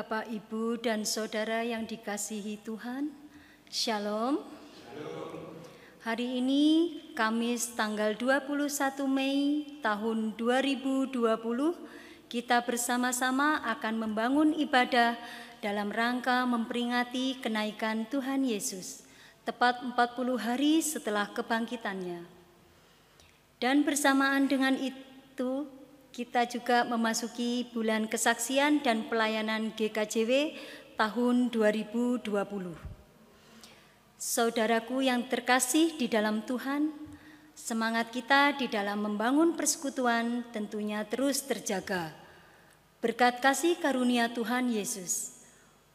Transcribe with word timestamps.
Bapak, 0.00 0.32
Ibu, 0.32 0.80
dan 0.80 1.04
Saudara 1.04 1.60
yang 1.60 1.84
dikasihi 1.84 2.56
Tuhan, 2.64 3.12
Shalom. 3.68 4.40
Hari 6.00 6.40
ini 6.40 6.96
Kamis 7.12 7.76
tanggal 7.76 8.16
21 8.16 8.64
Mei 9.04 9.68
tahun 9.84 10.32
2020 10.40 11.12
kita 12.32 12.64
bersama-sama 12.64 13.60
akan 13.76 14.08
membangun 14.08 14.56
ibadah 14.56 15.20
dalam 15.60 15.92
rangka 15.92 16.48
memperingati 16.48 17.36
kenaikan 17.44 18.08
Tuhan 18.08 18.48
Yesus 18.48 19.04
tepat 19.44 19.84
40 19.84 20.00
hari 20.40 20.80
setelah 20.80 21.28
kebangkitannya. 21.28 22.24
Dan 23.60 23.84
bersamaan 23.84 24.48
dengan 24.48 24.80
itu 24.80 25.68
kita 26.10 26.46
juga 26.46 26.82
memasuki 26.86 27.70
bulan 27.70 28.10
kesaksian 28.10 28.82
dan 28.82 29.06
pelayanan 29.06 29.70
GKJW 29.74 30.54
tahun 30.98 31.48
2020. 31.48 32.30
Saudaraku 34.20 35.00
yang 35.00 35.24
terkasih 35.26 35.96
di 35.96 36.10
dalam 36.10 36.44
Tuhan, 36.44 36.92
semangat 37.56 38.12
kita 38.12 38.54
di 38.54 38.68
dalam 38.68 39.00
membangun 39.02 39.56
persekutuan 39.56 40.44
tentunya 40.52 41.02
terus 41.08 41.42
terjaga. 41.42 42.12
Berkat 43.00 43.40
kasih 43.40 43.80
karunia 43.80 44.28
Tuhan 44.28 44.68
Yesus, 44.68 45.40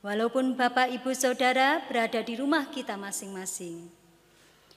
walaupun 0.01 0.57
Bapak, 0.57 0.89
Ibu, 0.89 1.13
Saudara 1.13 1.85
berada 1.85 2.19
di 2.25 2.33
rumah 2.33 2.65
kita 2.73 2.97
masing-masing 2.97 3.94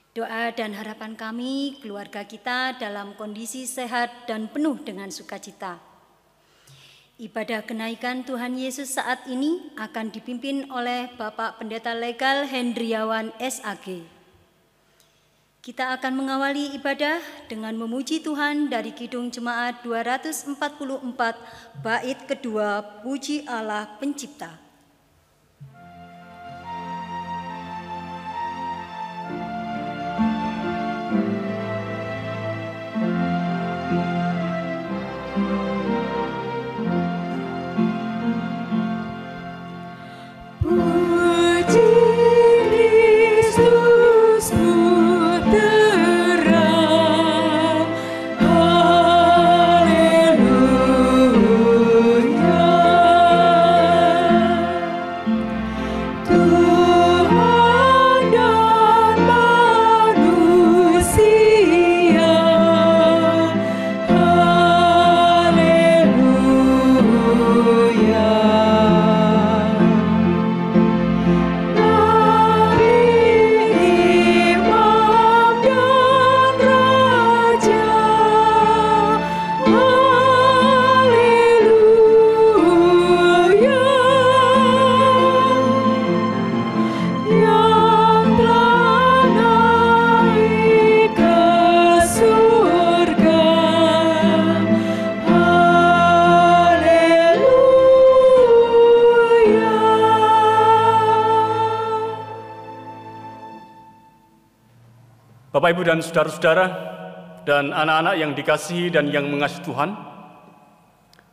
Doa 0.09 0.49
dan 0.49 0.73
harapan 0.73 1.13
kami, 1.13 1.77
keluarga 1.85 2.25
kita 2.25 2.73
dalam 2.81 3.13
kondisi 3.13 3.69
sehat 3.69 4.25
dan 4.25 4.49
penuh 4.49 4.81
dengan 4.81 5.13
sukacita. 5.13 5.77
Ibadah 7.21 7.61
kenaikan 7.61 8.25
Tuhan 8.25 8.57
Yesus 8.57 8.97
saat 8.97 9.29
ini 9.29 9.69
akan 9.77 10.09
dipimpin 10.09 10.65
oleh 10.73 11.13
Bapak 11.13 11.61
Pendeta 11.61 11.93
Legal 11.93 12.49
Hendriawan 12.49 13.29
SAG. 13.37 14.01
Kita 15.61 15.93
akan 15.93 16.25
mengawali 16.25 16.73
ibadah 16.79 17.21
dengan 17.45 17.77
memuji 17.77 18.25
Tuhan 18.25 18.71
dari 18.71 18.95
Kidung 18.95 19.29
Jemaat 19.29 19.85
244 19.85 20.57
bait 21.85 22.19
kedua 22.25 22.81
Puji 23.05 23.45
Allah 23.45 23.85
Pencipta. 24.01 24.68
Ibu, 105.79 105.87
dan 105.87 106.03
saudara-saudara, 106.03 106.65
dan 107.47 107.71
anak-anak 107.71 108.19
yang 108.19 108.35
dikasihi 108.35 108.91
dan 108.91 109.07
yang 109.15 109.31
mengasihi 109.31 109.63
Tuhan, 109.63 109.95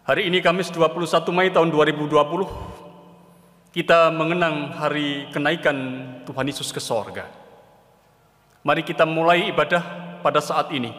hari 0.06 0.30
ini 0.30 0.38
Kamis 0.38 0.70
21 0.70 1.34
Mei 1.34 1.50
tahun 1.50 1.74
2020, 1.74 3.74
kita 3.74 4.14
mengenang 4.14 4.70
hari 4.78 5.26
kenaikan 5.34 5.74
Tuhan 6.22 6.46
Yesus 6.46 6.70
ke 6.70 6.78
sorga. 6.78 7.26
Mari 8.62 8.86
kita 8.86 9.02
mulai 9.02 9.50
ibadah 9.50 9.82
pada 10.22 10.38
saat 10.38 10.70
ini 10.70 10.94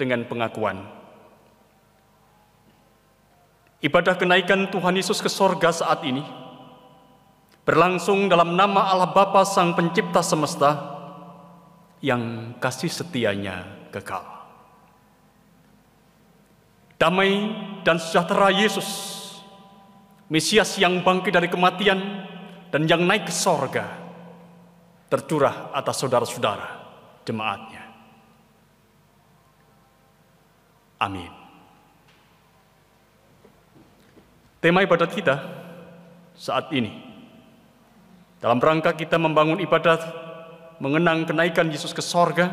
dengan 0.00 0.24
pengakuan. 0.24 0.80
Ibadah 3.84 4.16
kenaikan 4.16 4.72
Tuhan 4.72 4.96
Yesus 4.96 5.20
ke 5.20 5.28
sorga 5.28 5.76
saat 5.76 6.00
ini 6.08 6.24
berlangsung 7.68 8.32
dalam 8.32 8.56
nama 8.56 8.88
Allah 8.88 9.12
Bapa 9.12 9.44
Sang 9.44 9.76
Pencipta 9.76 10.24
Semesta, 10.24 10.95
yang 12.06 12.54
kasih 12.62 12.86
setianya 12.86 13.66
kekal. 13.90 14.22
Damai 17.02 17.50
dan 17.82 17.98
sejahtera 17.98 18.54
Yesus, 18.54 18.86
Mesias 20.30 20.78
yang 20.78 21.02
bangkit 21.02 21.34
dari 21.34 21.50
kematian 21.50 21.98
dan 22.70 22.86
yang 22.86 23.02
naik 23.02 23.26
ke 23.26 23.34
sorga, 23.34 23.90
tercurah 25.10 25.74
atas 25.74 25.98
saudara-saudara 25.98 26.68
jemaatnya. 27.26 27.82
Amin. 31.02 31.30
Tema 34.62 34.82
ibadat 34.82 35.12
kita 35.12 35.36
saat 36.34 36.72
ini, 36.72 36.90
dalam 38.40 38.58
rangka 38.58 38.96
kita 38.96 39.20
membangun 39.20 39.60
ibadat 39.62 40.25
mengenang 40.78 41.24
kenaikan 41.24 41.68
Yesus 41.72 41.92
ke 41.96 42.02
sorga, 42.04 42.52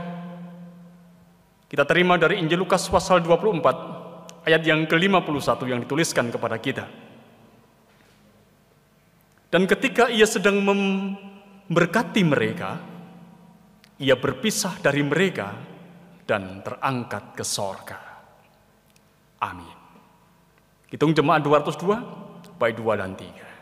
kita 1.67 1.83
terima 1.89 2.15
dari 2.21 2.37
Injil 2.37 2.61
Lukas 2.61 2.85
pasal 2.85 3.25
24, 3.25 4.45
ayat 4.45 4.61
yang 4.61 4.85
ke-51 4.85 5.59
yang 5.65 5.79
dituliskan 5.81 6.29
kepada 6.29 6.57
kita. 6.61 6.85
Dan 9.49 9.69
ketika 9.69 10.09
ia 10.09 10.25
sedang 10.25 10.61
memberkati 10.65 12.21
mereka, 12.25 12.77
ia 14.01 14.17
berpisah 14.17 14.81
dari 14.81 15.05
mereka 15.05 15.53
dan 16.25 16.65
terangkat 16.65 17.37
ke 17.37 17.43
sorga. 17.45 17.99
Amin. 19.43 19.77
Hitung 20.89 21.13
jemaat 21.13 21.45
202, 21.45 22.57
baik 22.57 22.81
2 22.81 23.01
dan 23.01 23.13
3. 23.13 23.52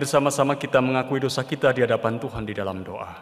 Bersama-sama 0.00 0.56
kita 0.56 0.80
mengakui 0.80 1.20
dosa 1.20 1.44
kita 1.44 1.76
di 1.76 1.84
hadapan 1.84 2.16
Tuhan 2.16 2.48
di 2.48 2.56
dalam 2.56 2.80
doa. 2.80 3.20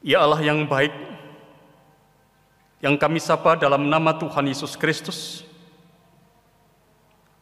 Ya 0.00 0.24
Allah 0.24 0.40
yang 0.40 0.64
baik, 0.64 0.90
yang 2.80 2.96
kami 2.96 3.20
sapa 3.20 3.60
dalam 3.60 3.86
nama 3.86 4.16
Tuhan 4.16 4.48
Yesus 4.48 4.74
Kristus, 4.80 5.44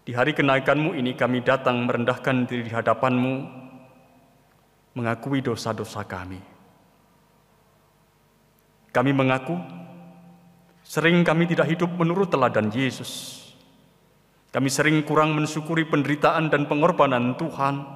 di 0.02 0.11
hari 0.11 0.34
kenaikanmu 0.34 0.99
ini 0.99 1.14
kami 1.14 1.40
datang 1.40 1.87
merendahkan 1.87 2.50
diri 2.50 2.67
di 2.67 2.72
hadapanmu, 2.75 3.34
mengakui 4.99 5.38
dosa-dosa 5.38 6.02
kami. 6.02 6.43
Kami 8.90 9.11
mengaku, 9.14 9.55
sering 10.82 11.22
kami 11.22 11.46
tidak 11.46 11.70
hidup 11.70 11.94
menurut 11.94 12.26
teladan 12.26 12.75
Yesus. 12.75 13.50
Kami 14.50 14.67
sering 14.67 15.06
kurang 15.06 15.38
mensyukuri 15.38 15.87
penderitaan 15.87 16.50
dan 16.50 16.67
pengorbanan 16.67 17.38
Tuhan 17.38 17.87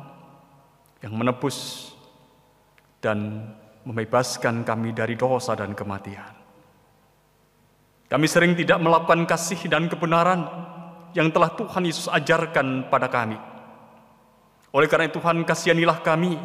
yang 1.03 1.15
menebus 1.19 1.91
dan 3.03 3.51
membebaskan 3.83 4.63
kami 4.63 4.95
dari 4.95 5.19
dosa 5.19 5.59
dan 5.59 5.75
kematian. 5.75 6.31
Kami 8.07 8.27
sering 8.31 8.55
tidak 8.55 8.79
melakukan 8.79 9.27
kasih 9.27 9.67
dan 9.67 9.91
kebenaran 9.91 10.47
yang 11.11 11.35
telah 11.35 11.51
Tuhan 11.59 11.91
Yesus 11.91 12.07
ajarkan 12.07 12.87
pada 12.87 13.11
kami. 13.11 13.35
Oleh 14.71 14.87
karena 14.87 15.11
itu 15.11 15.19
Tuhan 15.19 15.43
kasihanilah 15.43 16.07
kami, 16.07 16.39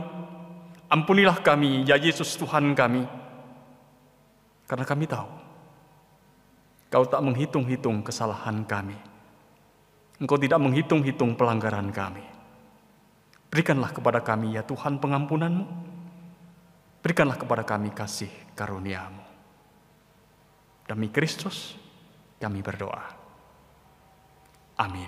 ampunilah 0.90 1.38
kami 1.46 1.86
ya 1.86 2.02
Yesus 2.02 2.34
Tuhan 2.34 2.74
kami. 2.74 3.06
Karena 4.70 4.86
kami 4.86 5.10
tahu 5.10 5.30
Kau 6.94 7.06
tak 7.06 7.26
menghitung-hitung 7.26 8.06
kesalahan 8.06 8.62
kami 8.70 9.09
Engkau 10.20 10.36
tidak 10.36 10.60
menghitung-hitung 10.60 11.40
pelanggaran 11.40 11.88
kami. 11.96 12.24
Berikanlah 13.48 13.96
kepada 13.96 14.20
kami 14.20 14.60
ya 14.60 14.68
Tuhan 14.68 15.00
pengampunanmu. 15.00 15.66
Berikanlah 17.00 17.40
kepada 17.40 17.64
kami 17.64 17.96
kasih 17.96 18.28
karuniamu. 18.52 19.24
Demi 20.92 21.08
Kristus 21.08 21.80
kami 22.36 22.60
berdoa. 22.60 23.16
Amin. 24.76 25.08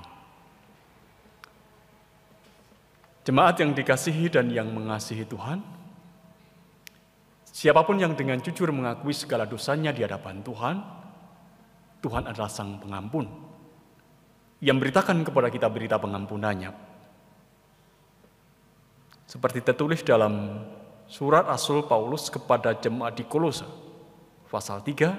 Jemaat 3.27 3.59
yang 3.59 3.75
dikasihi 3.75 4.31
dan 4.31 4.49
yang 4.49 4.71
mengasihi 4.71 5.27
Tuhan, 5.27 5.61
siapa 7.51 7.83
pun 7.83 7.99
yang 7.99 8.15
dengan 8.15 8.39
jujur 8.39 8.71
mengakui 8.71 9.13
segala 9.13 9.43
dosanya 9.45 9.91
di 9.91 10.01
hadapan 10.01 10.41
Tuhan, 10.41 10.75
Tuhan 12.01 12.23
adalah 12.25 12.49
Sang 12.49 12.81
Pengampun 12.81 13.50
yang 14.61 14.77
beritakan 14.77 15.25
kepada 15.25 15.49
kita 15.49 15.67
berita 15.67 15.97
pengampunannya. 15.97 16.69
Seperti 19.25 19.65
tertulis 19.65 20.05
dalam 20.05 20.61
surat 21.09 21.49
Rasul 21.49 21.83
Paulus 21.89 22.29
kepada 22.29 22.77
jemaat 22.77 23.17
di 23.17 23.25
Kolose, 23.25 23.65
pasal 24.47 24.85
3, 24.85 25.17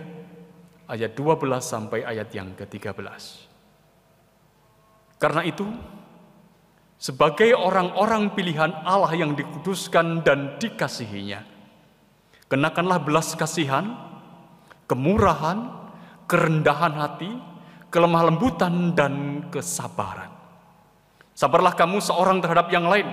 ayat 0.87 1.11
12 1.19 1.43
sampai 1.59 2.07
ayat 2.07 2.31
yang 2.31 2.55
ke-13. 2.55 2.95
Karena 5.19 5.43
itu, 5.43 5.67
sebagai 7.03 7.51
orang-orang 7.59 8.31
pilihan 8.37 8.71
Allah 8.87 9.11
yang 9.19 9.35
dikuduskan 9.35 10.23
dan 10.23 10.55
dikasihinya, 10.63 11.43
kenakanlah 12.47 13.03
belas 13.03 13.35
kasihan, 13.35 13.97
kemurahan, 14.87 15.73
kerendahan 16.29 16.95
hati, 16.95 17.52
kelemah 17.93 18.33
lembutan 18.33 18.97
dan 18.97 19.45
kesabaran. 19.53 20.33
Sabarlah 21.37 21.77
kamu 21.77 22.01
seorang 22.01 22.41
terhadap 22.41 22.73
yang 22.73 22.89
lain, 22.89 23.05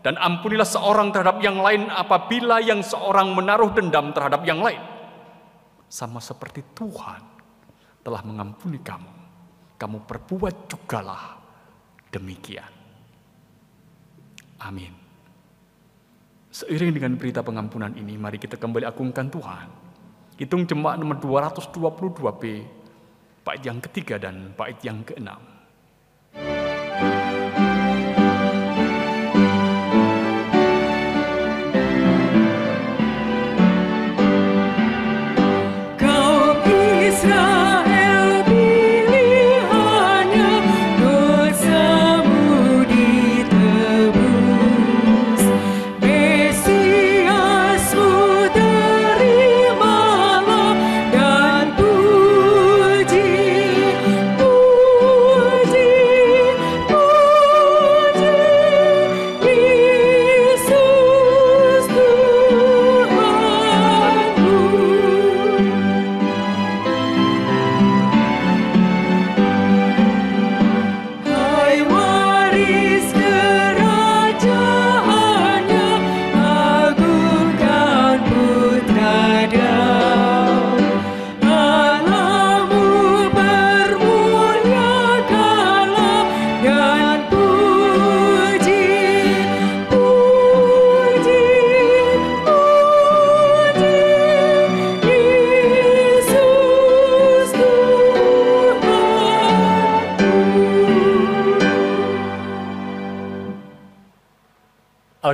dan 0.00 0.16
ampunilah 0.16 0.64
seorang 0.64 1.12
terhadap 1.12 1.44
yang 1.44 1.60
lain 1.60 1.92
apabila 1.92 2.64
yang 2.64 2.80
seorang 2.80 3.36
menaruh 3.36 3.68
dendam 3.76 4.16
terhadap 4.16 4.40
yang 4.48 4.64
lain. 4.64 4.80
Sama 5.84 6.24
seperti 6.24 6.64
Tuhan 6.72 7.20
telah 8.00 8.24
mengampuni 8.24 8.80
kamu, 8.80 9.12
kamu 9.76 9.98
perbuat 10.08 10.54
jugalah 10.72 11.36
demikian. 12.08 12.72
Amin. 14.64 14.92
Seiring 16.50 16.92
dengan 16.96 17.14
berita 17.14 17.44
pengampunan 17.44 17.92
ini, 17.94 18.16
mari 18.16 18.40
kita 18.40 18.56
kembali 18.56 18.88
agungkan 18.88 19.28
Tuhan. 19.28 19.68
Hitung 20.40 20.64
jemaat 20.64 20.96
nomor 20.96 21.20
222b 21.20 22.79
bait 23.44 23.62
yang 23.64 23.80
ketiga 23.80 24.20
dan 24.20 24.52
bait 24.54 24.76
yang 24.84 25.00
keenam. 25.04 25.40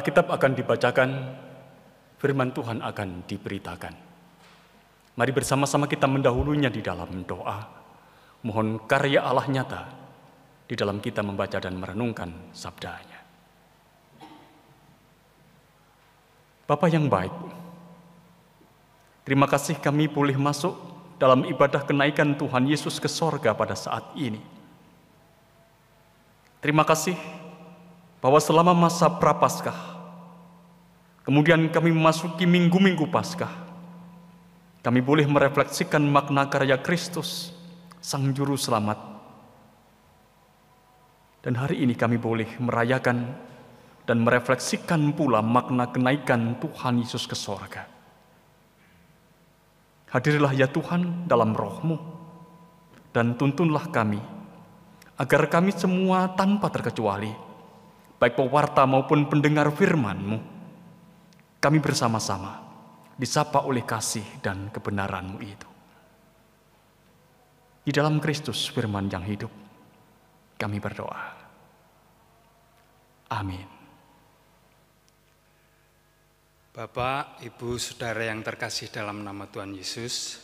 Alkitab 0.07 0.31
akan 0.31 0.55
dibacakan, 0.55 1.11
firman 2.23 2.55
Tuhan 2.55 2.79
akan 2.79 3.27
diberitakan. 3.27 3.91
Mari 5.19 5.35
bersama-sama 5.35 5.91
kita 5.91 6.07
mendahulunya 6.07 6.71
di 6.71 6.79
dalam 6.79 7.27
doa. 7.27 7.67
Mohon 8.47 8.87
karya 8.87 9.27
Allah 9.27 9.51
nyata 9.51 9.83
di 10.71 10.79
dalam 10.79 11.03
kita 11.03 11.27
membaca 11.27 11.59
dan 11.59 11.75
merenungkan 11.75 12.55
sabdanya. 12.55 13.19
Bapak 16.71 16.87
yang 16.87 17.11
baik, 17.11 17.35
terima 19.27 19.51
kasih 19.51 19.75
kami 19.83 20.07
boleh 20.07 20.39
masuk 20.39 20.79
dalam 21.19 21.43
ibadah 21.51 21.83
kenaikan 21.83 22.39
Tuhan 22.39 22.71
Yesus 22.71 23.03
ke 23.03 23.11
sorga 23.11 23.59
pada 23.59 23.75
saat 23.75 24.07
ini. 24.15 24.39
Terima 26.63 26.87
kasih 26.87 27.19
bahwa 28.23 28.39
selama 28.39 28.71
masa 28.71 29.11
prapaskah, 29.11 29.96
kemudian 31.27 31.67
kami 31.75 31.91
memasuki 31.91 32.47
minggu-minggu 32.47 33.11
paskah, 33.11 33.51
kami 34.87 35.03
boleh 35.03 35.27
merefleksikan 35.27 35.99
makna 36.07 36.47
karya 36.47 36.79
Kristus, 36.79 37.51
Sang 37.99 38.31
Juru 38.31 38.55
Selamat. 38.55 39.19
Dan 41.43 41.59
hari 41.59 41.83
ini 41.83 41.99
kami 41.99 42.15
boleh 42.23 42.47
merayakan 42.63 43.35
dan 44.07 44.23
merefleksikan 44.23 45.11
pula 45.19 45.43
makna 45.43 45.91
kenaikan 45.91 46.63
Tuhan 46.63 47.03
Yesus 47.03 47.27
ke 47.27 47.35
sorga. 47.35 47.91
Hadirlah 50.15 50.55
ya 50.55 50.71
Tuhan 50.71 51.27
dalam 51.27 51.51
rohmu, 51.51 51.99
dan 53.11 53.35
tuntunlah 53.35 53.91
kami, 53.91 54.23
agar 55.19 55.51
kami 55.51 55.75
semua 55.75 56.31
tanpa 56.39 56.71
terkecuali, 56.71 57.35
baik 58.23 58.39
pewarta 58.39 58.87
maupun 58.87 59.27
pendengar 59.27 59.75
firman-Mu, 59.75 60.56
kami 61.67 61.83
bersama-sama 61.83 62.63
disapa 63.19 63.67
oleh 63.67 63.83
kasih 63.83 64.23
dan 64.39 64.71
kebenaran-Mu 64.71 65.43
itu. 65.43 65.67
Di 67.83 67.91
dalam 67.91 68.23
Kristus 68.23 68.71
firman 68.71 69.11
yang 69.11 69.27
hidup, 69.27 69.51
kami 70.55 70.79
berdoa. 70.79 71.35
Amin. 73.35 73.67
Bapak, 76.71 77.43
Ibu, 77.43 77.83
Saudara 77.83 78.31
yang 78.31 78.47
terkasih 78.47 78.95
dalam 78.95 79.27
nama 79.27 79.51
Tuhan 79.51 79.75
Yesus, 79.75 80.39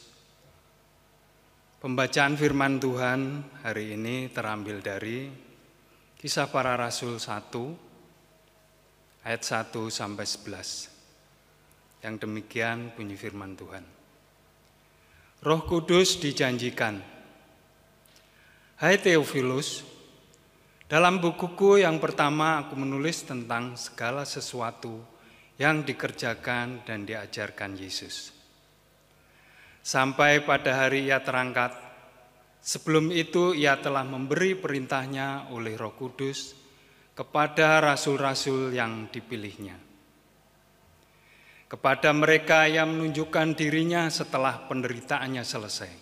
pembacaan 1.79 2.35
firman 2.35 2.83
Tuhan 2.83 3.47
hari 3.63 3.95
ini 3.95 4.27
terambil 4.27 4.83
dari 4.83 5.31
Kisah 6.19 6.51
Para 6.51 6.75
Rasul 6.75 7.23
1 7.23 9.23
ayat 9.23 9.43
1 9.47 9.71
sampai 9.87 10.27
11. 10.27 10.92
Yang 12.03 12.27
demikian 12.27 12.91
bunyi 12.99 13.15
firman 13.15 13.55
Tuhan. 13.55 13.87
Roh 15.43 15.63
Kudus 15.67 16.19
dijanjikan. 16.23 16.99
Hai 18.79 18.99
Theophilus, 18.99 19.87
dalam 20.91 21.23
bukuku 21.23 21.83
yang 21.83 22.03
pertama 22.03 22.63
aku 22.63 22.75
menulis 22.79 23.27
tentang 23.27 23.79
segala 23.79 24.27
sesuatu 24.27 25.03
yang 25.59 25.83
dikerjakan 25.83 26.87
dan 26.87 27.07
diajarkan 27.07 27.75
Yesus. 27.79 28.35
Sampai 29.83 30.47
pada 30.47 30.87
hari 30.87 31.11
ia 31.11 31.23
terangkat, 31.23 31.75
sebelum 32.63 33.11
itu 33.11 33.51
ia 33.51 33.79
telah 33.83 34.07
memberi 34.07 34.55
perintahnya 34.55 35.51
oleh 35.51 35.75
roh 35.75 35.95
kudus 35.99 36.55
kepada 37.19 37.83
rasul-rasul 37.83 38.71
yang 38.71 39.11
dipilihnya. 39.11 39.82
Kepada 41.73 42.13
mereka 42.13 42.69
yang 42.69 42.93
menunjukkan 42.93 43.57
dirinya 43.57 44.13
setelah 44.13 44.69
penderitaannya 44.69 45.41
selesai. 45.41 45.93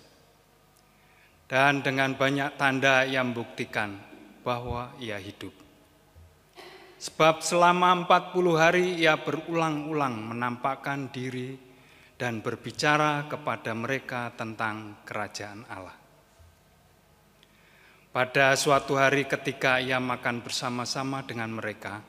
Dan 1.46 1.78
dengan 1.86 2.18
banyak 2.18 2.58
tanda 2.58 3.06
yang 3.06 3.30
membuktikan 3.30 3.94
bahwa 4.42 4.98
ia 4.98 5.14
hidup. 5.22 5.54
Sebab 6.98 7.38
selama 7.46 8.02
40 8.02 8.58
hari 8.58 8.98
ia 8.98 9.14
berulang-ulang 9.14 10.34
menampakkan 10.34 11.06
diri 11.14 11.54
dan 12.18 12.42
berbicara 12.42 13.30
kepada 13.30 13.70
mereka 13.70 14.34
tentang 14.34 15.06
kerajaan 15.06 15.62
Allah. 15.70 15.96
Pada 18.10 18.58
suatu 18.58 18.98
hari 18.98 19.22
ketika 19.30 19.78
ia 19.78 20.02
makan 20.02 20.42
bersama-sama 20.42 21.22
dengan 21.22 21.54
mereka, 21.54 22.02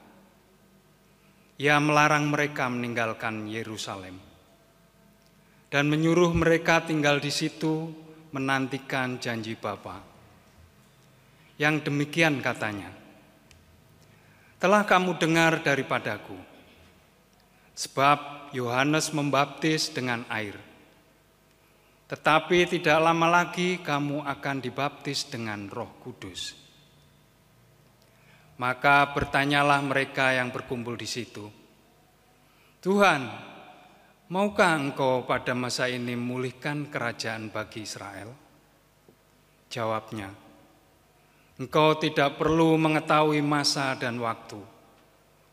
ia 1.58 1.81
melarang 1.81 2.29
mereka 2.29 2.72
meninggalkan 2.72 3.50
Yerusalem 3.50 4.31
dan 5.72 5.88
menyuruh 5.88 6.36
mereka 6.36 6.84
tinggal 6.84 7.24
di 7.24 7.31
situ 7.31 7.88
menantikan 8.36 9.17
janji 9.24 9.55
Bapa. 9.55 10.03
Yang 11.55 11.88
demikian 11.88 12.43
katanya, 12.43 12.91
telah 14.60 14.84
kamu 14.84 15.15
dengar 15.15 15.63
daripadaku. 15.63 16.36
Sebab 17.72 18.51
Yohanes 18.51 19.15
membaptis 19.15 19.88
dengan 19.88 20.27
air. 20.27 20.60
Tetapi 22.12 22.67
tidak 22.67 23.00
lama 23.00 23.31
lagi 23.31 23.79
kamu 23.79 24.27
akan 24.27 24.58
dibaptis 24.60 25.24
dengan 25.31 25.72
roh 25.72 25.96
kudus. 26.03 26.61
Maka 28.62 29.10
bertanyalah 29.18 29.82
mereka 29.82 30.38
yang 30.38 30.53
berkumpul 30.53 30.94
di 30.94 31.10
situ. 31.10 31.50
Tuhan, 32.77 33.25
maukah 34.30 34.77
engkau 34.77 35.25
pada 35.25 35.58
masa 35.58 35.89
ini 35.89 36.13
memulihkan 36.13 36.94
kerajaan 36.94 37.50
bagi 37.50 37.82
Israel? 37.82 38.30
Jawabnya, 39.65 40.30
Engkau 41.62 41.94
tidak 41.98 42.41
perlu 42.41 42.74
mengetahui 42.74 43.38
masa 43.46 43.94
dan 43.94 44.18
waktu 44.18 44.58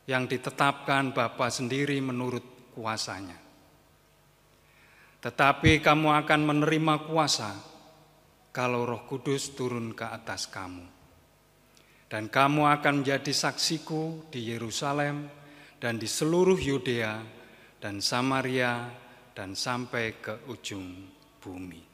yang 0.09 0.25
ditetapkan 0.25 1.13
Bapa 1.13 1.53
sendiri 1.53 2.01
menurut 2.01 2.73
kuasanya. 2.73 3.37
Tetapi 5.21 5.85
kamu 5.85 6.09
akan 6.25 6.41
menerima 6.49 6.95
kuasa 7.05 7.53
kalau 8.57 8.89
Roh 8.89 9.05
Kudus 9.05 9.53
turun 9.53 9.93
ke 9.93 10.09
atas 10.09 10.49
kamu. 10.49 10.98
Dan 12.09 12.33
kamu 12.33 12.65
akan 12.81 13.05
menjadi 13.05 13.33
saksiku 13.37 14.33
di 14.33 14.49
Yerusalem 14.49 15.29
dan 15.77 16.01
di 16.01 16.09
seluruh 16.09 16.57
Yudea 16.57 17.21
dan 17.79 18.01
Samaria 18.01 18.89
dan 19.37 19.53
sampai 19.53 20.17
ke 20.17 20.49
ujung 20.49 20.89
bumi. 21.39 21.85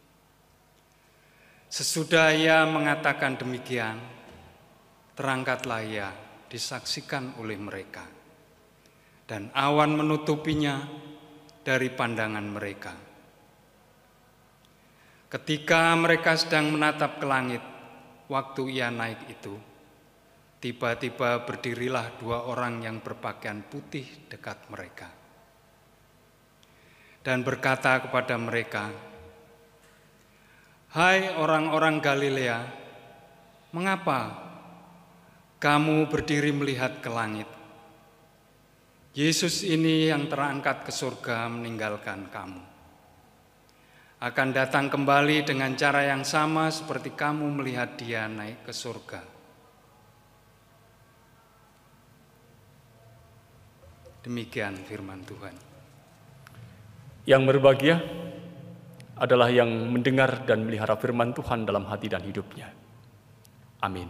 Sesudah 1.66 2.30
ia 2.30 2.62
mengatakan 2.62 3.34
demikian, 3.34 3.98
terangkatlah 5.18 5.82
ia 5.82 6.08
disaksikan 6.46 7.34
oleh 7.42 7.58
mereka. 7.58 8.06
Dan 9.26 9.50
awan 9.50 9.98
menutupinya 9.98 10.84
dari 11.66 11.90
pandangan 11.90 12.46
mereka. 12.46 12.94
Ketika 15.26 15.98
mereka 15.98 16.38
sedang 16.38 16.70
menatap 16.70 17.18
ke 17.18 17.26
langit, 17.26 17.64
waktu 18.30 18.62
ia 18.70 18.94
naik 18.94 19.26
itu, 19.26 19.58
tiba-tiba 20.64 21.44
berdirilah 21.44 22.16
dua 22.16 22.48
orang 22.48 22.80
yang 22.80 23.04
berpakaian 23.04 23.60
putih 23.68 24.24
dekat 24.32 24.64
mereka. 24.72 25.12
Dan 27.20 27.44
berkata 27.44 28.00
kepada 28.00 28.40
mereka, 28.40 28.88
Hai 30.96 31.36
orang-orang 31.36 32.00
Galilea, 32.00 32.64
mengapa 33.76 34.40
kamu 35.60 36.08
berdiri 36.08 36.48
melihat 36.56 36.96
ke 37.04 37.12
langit? 37.12 37.48
Yesus 39.12 39.68
ini 39.68 40.08
yang 40.08 40.32
terangkat 40.32 40.88
ke 40.88 40.92
surga 40.96 41.44
meninggalkan 41.52 42.32
kamu. 42.32 42.62
Akan 44.24 44.48
datang 44.56 44.88
kembali 44.88 45.44
dengan 45.44 45.76
cara 45.76 46.08
yang 46.08 46.24
sama 46.24 46.72
seperti 46.72 47.12
kamu 47.12 47.52
melihat 47.60 48.00
dia 48.00 48.24
naik 48.24 48.64
ke 48.64 48.72
surga. 48.72 49.33
Demikian 54.24 54.72
firman 54.88 55.20
Tuhan. 55.28 55.52
Yang 57.28 57.42
berbahagia 57.44 57.96
adalah 59.20 59.52
yang 59.52 59.68
mendengar 59.92 60.48
dan 60.48 60.64
melihara 60.64 60.96
firman 60.96 61.36
Tuhan 61.36 61.68
dalam 61.68 61.84
hati 61.84 62.08
dan 62.08 62.24
hidupnya. 62.24 62.72
Amin. 63.84 64.08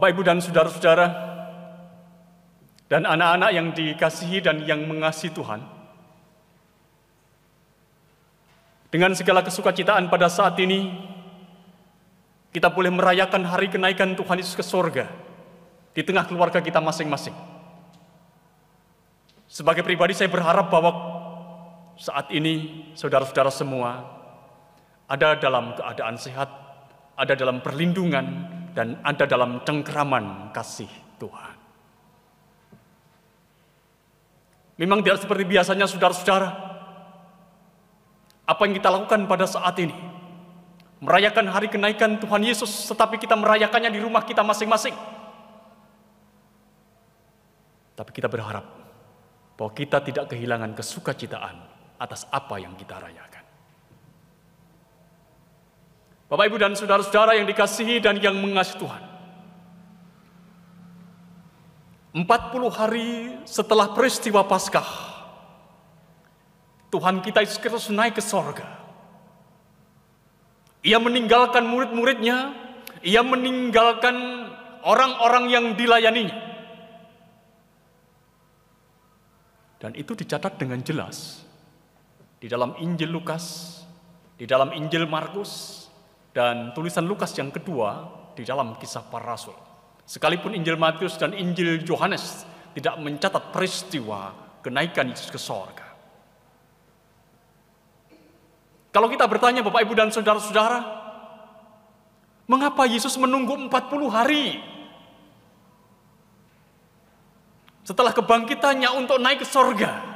Bapak, 0.00 0.16
Ibu, 0.16 0.24
dan 0.24 0.40
saudara-saudara, 0.40 1.06
dan 2.88 3.04
anak-anak 3.04 3.50
yang 3.52 3.68
dikasihi 3.76 4.40
dan 4.40 4.64
yang 4.64 4.88
mengasihi 4.88 5.28
Tuhan, 5.28 5.60
dengan 8.88 9.12
segala 9.12 9.44
kesukacitaan 9.44 10.08
pada 10.08 10.32
saat 10.32 10.56
ini, 10.56 10.88
kita 12.48 12.72
boleh 12.72 12.88
merayakan 12.88 13.44
hari 13.44 13.68
kenaikan 13.68 14.16
Tuhan 14.16 14.40
Yesus 14.40 14.56
ke 14.56 14.64
sorga 14.64 15.04
di 15.92 16.00
tengah 16.00 16.24
keluarga 16.24 16.64
kita 16.64 16.80
masing-masing. 16.80 17.36
Sebagai 19.52 19.84
pribadi 19.84 20.16
saya 20.16 20.32
berharap 20.32 20.72
bahwa 20.72 20.96
saat 22.00 22.32
ini 22.32 22.88
saudara-saudara 22.96 23.52
semua 23.52 24.00
ada 25.04 25.36
dalam 25.36 25.76
keadaan 25.76 26.16
sehat, 26.16 26.48
ada 27.20 27.36
dalam 27.36 27.60
perlindungan, 27.60 28.56
dan 28.74 28.98
ada 29.02 29.24
dalam 29.26 29.62
cengkeraman 29.66 30.54
kasih 30.54 30.90
Tuhan. 31.18 31.56
Memang 34.80 35.04
tidak 35.04 35.20
seperti 35.20 35.44
biasanya 35.44 35.84
saudara-saudara. 35.84 36.48
Apa 38.48 38.64
yang 38.64 38.74
kita 38.80 38.88
lakukan 38.88 39.28
pada 39.28 39.44
saat 39.44 39.76
ini? 39.76 39.92
Merayakan 41.04 41.52
hari 41.52 41.68
kenaikan 41.68 42.16
Tuhan 42.16 42.40
Yesus, 42.44 42.88
tetapi 42.88 43.20
kita 43.20 43.36
merayakannya 43.36 43.92
di 43.92 44.00
rumah 44.00 44.24
kita 44.24 44.40
masing-masing. 44.40 44.96
Tapi 47.96 48.10
kita 48.16 48.32
berharap 48.32 48.64
bahwa 49.60 49.72
kita 49.76 50.00
tidak 50.00 50.32
kehilangan 50.32 50.72
kesukacitaan 50.72 51.56
atas 52.00 52.24
apa 52.32 52.56
yang 52.56 52.72
kita 52.80 52.96
rayakan. 52.96 53.39
Bapak, 56.30 56.46
Ibu, 56.46 56.62
dan 56.62 56.78
saudara-saudara 56.78 57.34
yang 57.34 57.50
dikasihi 57.50 57.98
dan 57.98 58.22
yang 58.22 58.38
mengasihi 58.38 58.78
Tuhan. 58.78 59.02
40 62.14 62.70
hari 62.70 63.34
setelah 63.42 63.90
peristiwa 63.90 64.46
Paskah, 64.46 64.86
Tuhan 66.90 67.18
kita 67.22 67.42
Yesus 67.42 67.58
Kristus 67.58 67.90
naik 67.90 68.18
ke 68.18 68.22
sorga. 68.22 68.66
Ia 70.86 71.02
meninggalkan 71.02 71.66
murid-muridnya, 71.66 72.54
ia 73.02 73.22
meninggalkan 73.26 74.14
orang-orang 74.86 75.50
yang 75.50 75.64
dilayaninya. 75.74 76.50
Dan 79.82 79.98
itu 79.98 80.14
dicatat 80.14 80.58
dengan 80.58 80.78
jelas 80.82 81.42
di 82.38 82.50
dalam 82.50 82.74
Injil 82.78 83.10
Lukas, 83.10 83.78
di 84.34 84.44
dalam 84.50 84.74
Injil 84.74 85.06
Markus, 85.06 85.79
dan 86.30 86.70
tulisan 86.74 87.06
Lukas 87.06 87.34
yang 87.34 87.50
kedua 87.50 88.06
di 88.34 88.46
dalam 88.46 88.78
kisah 88.78 89.02
para 89.06 89.34
rasul. 89.34 89.56
Sekalipun 90.06 90.54
Injil 90.54 90.74
Matius 90.74 91.18
dan 91.18 91.34
Injil 91.34 91.82
Yohanes 91.86 92.46
tidak 92.74 92.98
mencatat 92.98 93.54
peristiwa 93.54 94.34
kenaikan 94.62 95.10
Yesus 95.10 95.30
ke 95.30 95.38
sorga. 95.38 95.86
Kalau 98.90 99.06
kita 99.06 99.26
bertanya 99.30 99.62
Bapak 99.62 99.86
Ibu 99.86 99.94
dan 99.94 100.10
Saudara-saudara, 100.10 100.82
mengapa 102.50 102.90
Yesus 102.90 103.14
menunggu 103.14 103.54
40 103.54 103.70
hari 104.10 104.58
setelah 107.86 108.10
kebangkitannya 108.10 108.90
untuk 108.98 109.22
naik 109.22 109.42
ke 109.42 109.46
sorga. 109.46 110.10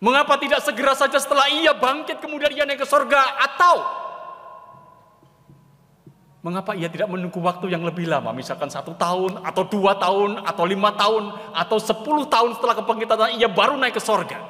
Mengapa 0.00 0.40
tidak 0.40 0.64
segera 0.64 0.96
saja 0.96 1.20
setelah 1.20 1.52
ia 1.52 1.76
bangkit 1.76 2.24
kemudian 2.24 2.56
ia 2.56 2.64
naik 2.64 2.80
ke 2.80 2.88
sorga 2.88 3.36
atau 3.44 3.99
Mengapa 6.40 6.72
ia 6.72 6.88
tidak 6.88 7.12
menunggu 7.12 7.36
waktu 7.36 7.68
yang 7.68 7.84
lebih 7.84 8.08
lama, 8.08 8.32
misalkan 8.32 8.72
satu 8.72 8.96
tahun, 8.96 9.44
atau 9.44 9.60
dua 9.68 9.92
tahun, 10.00 10.40
atau 10.40 10.64
lima 10.64 10.88
tahun, 10.96 11.36
atau 11.52 11.76
sepuluh 11.76 12.24
tahun 12.24 12.56
setelah 12.56 12.80
kebangkitan 12.80 13.36
ia 13.36 13.44
baru 13.44 13.76
naik 13.76 14.00
ke 14.00 14.02
sorga? 14.02 14.40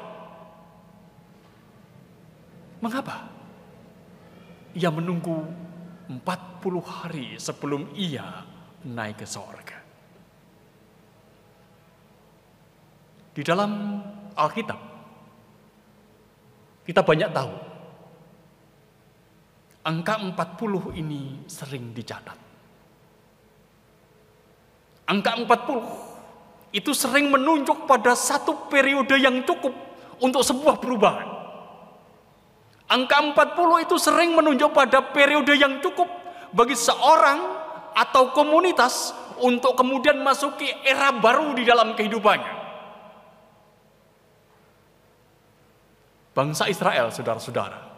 Mengapa? 2.78 3.26
Ia 4.78 4.86
menunggu 4.94 5.42
empat 6.06 6.62
puluh 6.62 6.78
hari 6.78 7.34
sebelum 7.42 7.90
ia 7.98 8.46
naik 8.86 9.22
ke 9.22 9.26
sorga. 9.26 9.82
Di 13.34 13.42
dalam 13.42 13.98
Alkitab, 14.38 14.78
kita 16.86 17.02
banyak 17.02 17.34
tahu 17.34 17.69
angka 19.84 20.20
40 20.20 21.00
ini 21.00 21.44
sering 21.48 21.96
dicatat. 21.96 22.38
Angka 25.08 25.32
40 25.42 26.70
itu 26.70 26.94
sering 26.94 27.32
menunjuk 27.32 27.88
pada 27.90 28.14
satu 28.14 28.70
periode 28.70 29.18
yang 29.18 29.42
cukup 29.42 29.74
untuk 30.22 30.46
sebuah 30.46 30.78
perubahan. 30.78 31.26
Angka 32.90 33.18
40 33.56 33.86
itu 33.86 33.96
sering 33.98 34.34
menunjuk 34.34 34.70
pada 34.70 35.02
periode 35.10 35.54
yang 35.58 35.82
cukup 35.82 36.06
bagi 36.54 36.78
seorang 36.78 37.38
atau 37.94 38.30
komunitas 38.30 39.14
untuk 39.42 39.74
kemudian 39.74 40.22
masuki 40.22 40.70
era 40.86 41.10
baru 41.10 41.54
di 41.58 41.66
dalam 41.66 41.94
kehidupannya. 41.98 42.62
Bangsa 46.30 46.70
Israel, 46.70 47.10
saudara-saudara. 47.10 47.89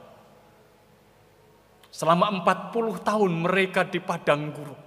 Selama 1.92 2.32
40 2.40 3.04
tahun 3.04 3.30
mereka 3.44 3.84
di 3.84 4.00
padang 4.00 4.48
gurun. 4.48 4.80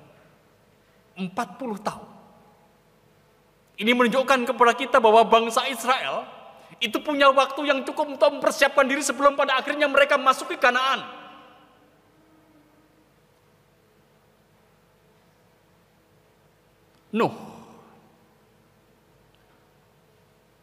40 1.21 1.29
tahun. 1.85 2.09
Ini 3.77 3.91
menunjukkan 3.93 4.49
kepada 4.49 4.73
kita 4.73 4.97
bahwa 4.97 5.21
bangsa 5.27 5.69
Israel 5.69 6.25
itu 6.81 6.97
punya 6.99 7.29
waktu 7.29 7.61
yang 7.69 7.85
cukup 7.85 8.17
untuk 8.17 8.29
mempersiapkan 8.39 8.89
diri 8.89 9.05
sebelum 9.05 9.37
pada 9.37 9.61
akhirnya 9.61 9.85
mereka 9.85 10.17
masuk 10.17 10.55
ke 10.55 10.57
Kanaan. 10.57 11.23
Nuh 17.15 17.31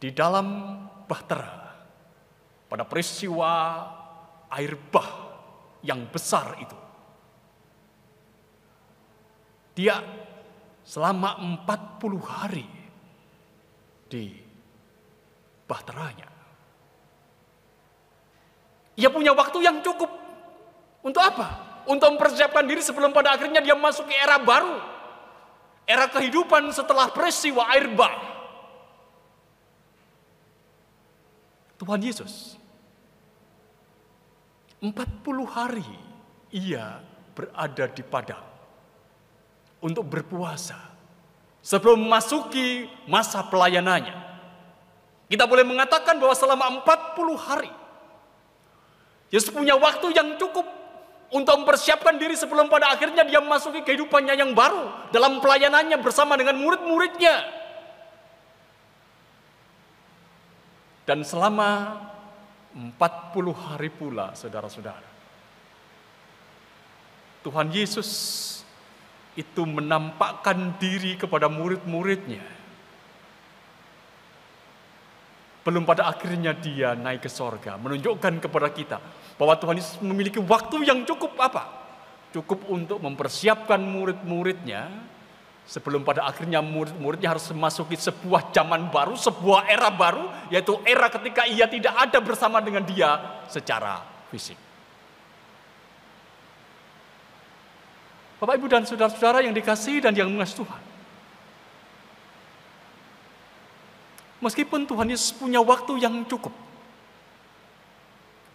di 0.03 0.11
dalam 0.11 0.75
bahtera 1.07 1.79
pada 2.67 2.83
peristiwa 2.83 3.87
air 4.51 4.75
bah 4.91 5.22
yang 5.83 6.07
besar 6.09 6.57
itu. 6.62 6.79
Dia 9.75 9.99
selama 10.87 11.38
40 11.66 12.23
hari 12.23 12.66
di 14.07 14.37
bahteranya. 15.66 16.29
Ia 19.01 19.09
punya 19.09 19.33
waktu 19.33 19.59
yang 19.64 19.81
cukup. 19.81 20.11
Untuk 21.03 21.23
apa? 21.25 21.83
Untuk 21.88 22.14
mempersiapkan 22.14 22.62
diri 22.68 22.85
sebelum 22.85 23.11
pada 23.11 23.35
akhirnya 23.35 23.64
dia 23.64 23.75
masuk 23.75 24.07
ke 24.07 24.14
era 24.14 24.38
baru. 24.38 24.79
Era 25.88 26.07
kehidupan 26.07 26.71
setelah 26.71 27.11
peristiwa 27.11 27.66
air 27.75 27.90
bah. 27.90 28.14
Tuhan 31.83 31.99
Yesus 31.99 32.62
40 34.83 35.47
hari 35.47 35.87
ia 36.51 36.99
berada 37.38 37.87
di 37.87 38.03
padang 38.03 38.42
untuk 39.79 40.03
berpuasa 40.11 40.77
sebelum 41.62 42.03
memasuki 42.03 42.90
masa 43.07 43.47
pelayanannya. 43.47 44.35
Kita 45.31 45.47
boleh 45.47 45.62
mengatakan 45.62 46.18
bahwa 46.18 46.35
selama 46.35 46.64
40 46.83 47.38
hari 47.38 47.73
Yesus 49.33 49.49
punya 49.49 49.79
waktu 49.79 50.12
yang 50.12 50.37
cukup 50.37 50.66
untuk 51.33 51.64
mempersiapkan 51.64 52.21
diri 52.21 52.37
sebelum 52.37 52.68
pada 52.68 52.92
akhirnya 52.92 53.25
dia 53.25 53.40
memasuki 53.40 53.81
kehidupannya 53.81 54.37
yang 54.37 54.53
baru 54.53 55.09
dalam 55.09 55.40
pelayanannya 55.40 55.97
bersama 56.05 56.37
dengan 56.37 56.61
murid-muridnya. 56.61 57.64
Dan 61.09 61.25
selama 61.25 61.97
40 62.73 62.97
hari 63.53 63.93
pula 63.93 64.33
saudara-saudara. 64.33 65.11
Tuhan 67.43 67.69
Yesus 67.75 68.11
itu 69.35 69.63
menampakkan 69.65 70.77
diri 70.79 71.19
kepada 71.19 71.49
murid-muridnya. 71.49 72.45
Belum 75.63 75.87
pada 75.87 76.11
akhirnya 76.11 76.59
dia 76.59 76.99
naik 76.99 77.23
ke 77.23 77.31
sorga, 77.31 77.79
menunjukkan 77.79 78.43
kepada 78.43 78.69
kita 78.75 78.99
bahwa 79.39 79.55
Tuhan 79.59 79.79
Yesus 79.79 79.97
memiliki 80.03 80.43
waktu 80.43 80.83
yang 80.83 81.07
cukup 81.07 81.39
apa? 81.39 81.65
Cukup 82.35 82.67
untuk 82.67 82.99
mempersiapkan 82.99 83.79
murid-muridnya 83.79 84.91
Sebelum 85.62 86.03
pada 86.03 86.27
akhirnya 86.27 86.59
murid-muridnya 86.59 87.38
harus 87.38 87.46
memasuki 87.55 87.94
sebuah 87.94 88.51
zaman 88.51 88.90
baru, 88.90 89.14
sebuah 89.14 89.70
era 89.70 89.88
baru, 89.94 90.27
yaitu 90.51 90.75
era 90.83 91.07
ketika 91.07 91.46
ia 91.46 91.70
tidak 91.70 91.94
ada 91.94 92.18
bersama 92.18 92.59
dengan 92.59 92.83
dia 92.83 93.42
secara 93.46 94.03
fisik. 94.29 94.59
Bapak, 98.42 98.59
Ibu, 98.59 98.66
dan 98.66 98.83
saudara-saudara 98.83 99.46
yang 99.46 99.55
dikasih 99.55 100.03
dan 100.03 100.18
yang 100.18 100.27
mengasihi 100.27 100.66
Tuhan. 100.66 100.83
Meskipun 104.42 104.83
Tuhan 104.90 105.07
Yesus 105.07 105.31
punya 105.31 105.62
waktu 105.62 106.03
yang 106.03 106.27
cukup 106.27 106.51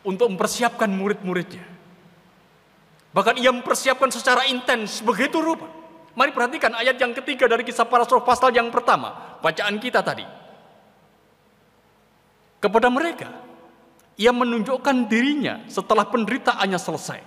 untuk 0.03 0.27
mempersiapkan 0.27 0.91
murid-muridnya. 0.91 1.63
Bahkan 3.15 3.39
ia 3.39 3.55
mempersiapkan 3.55 4.11
secara 4.11 4.43
intens 4.51 4.99
begitu 4.99 5.39
rupa 5.39 5.87
Mari 6.17 6.34
perhatikan 6.34 6.73
ayat 6.73 6.97
yang 6.97 7.13
ketiga 7.13 7.45
dari 7.45 7.62
kisah 7.62 7.86
para 7.86 8.01
rasul 8.01 8.25
pasal 8.25 8.49
yang 8.49 8.73
pertama. 8.73 9.38
Bacaan 9.38 9.77
kita 9.77 10.01
tadi. 10.01 10.25
Kepada 12.58 12.89
mereka, 12.89 13.30
ia 14.17 14.34
menunjukkan 14.34 15.06
dirinya 15.06 15.62
setelah 15.69 16.10
penderitaannya 16.10 16.80
selesai. 16.82 17.21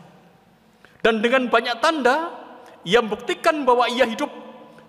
Dan 1.07 1.23
dengan 1.23 1.47
banyak 1.47 1.79
tanda, 1.79 2.35
ia 2.83 2.99
membuktikan 2.99 3.63
bahwa 3.63 3.87
ia 3.87 4.11
hidup. 4.11 4.29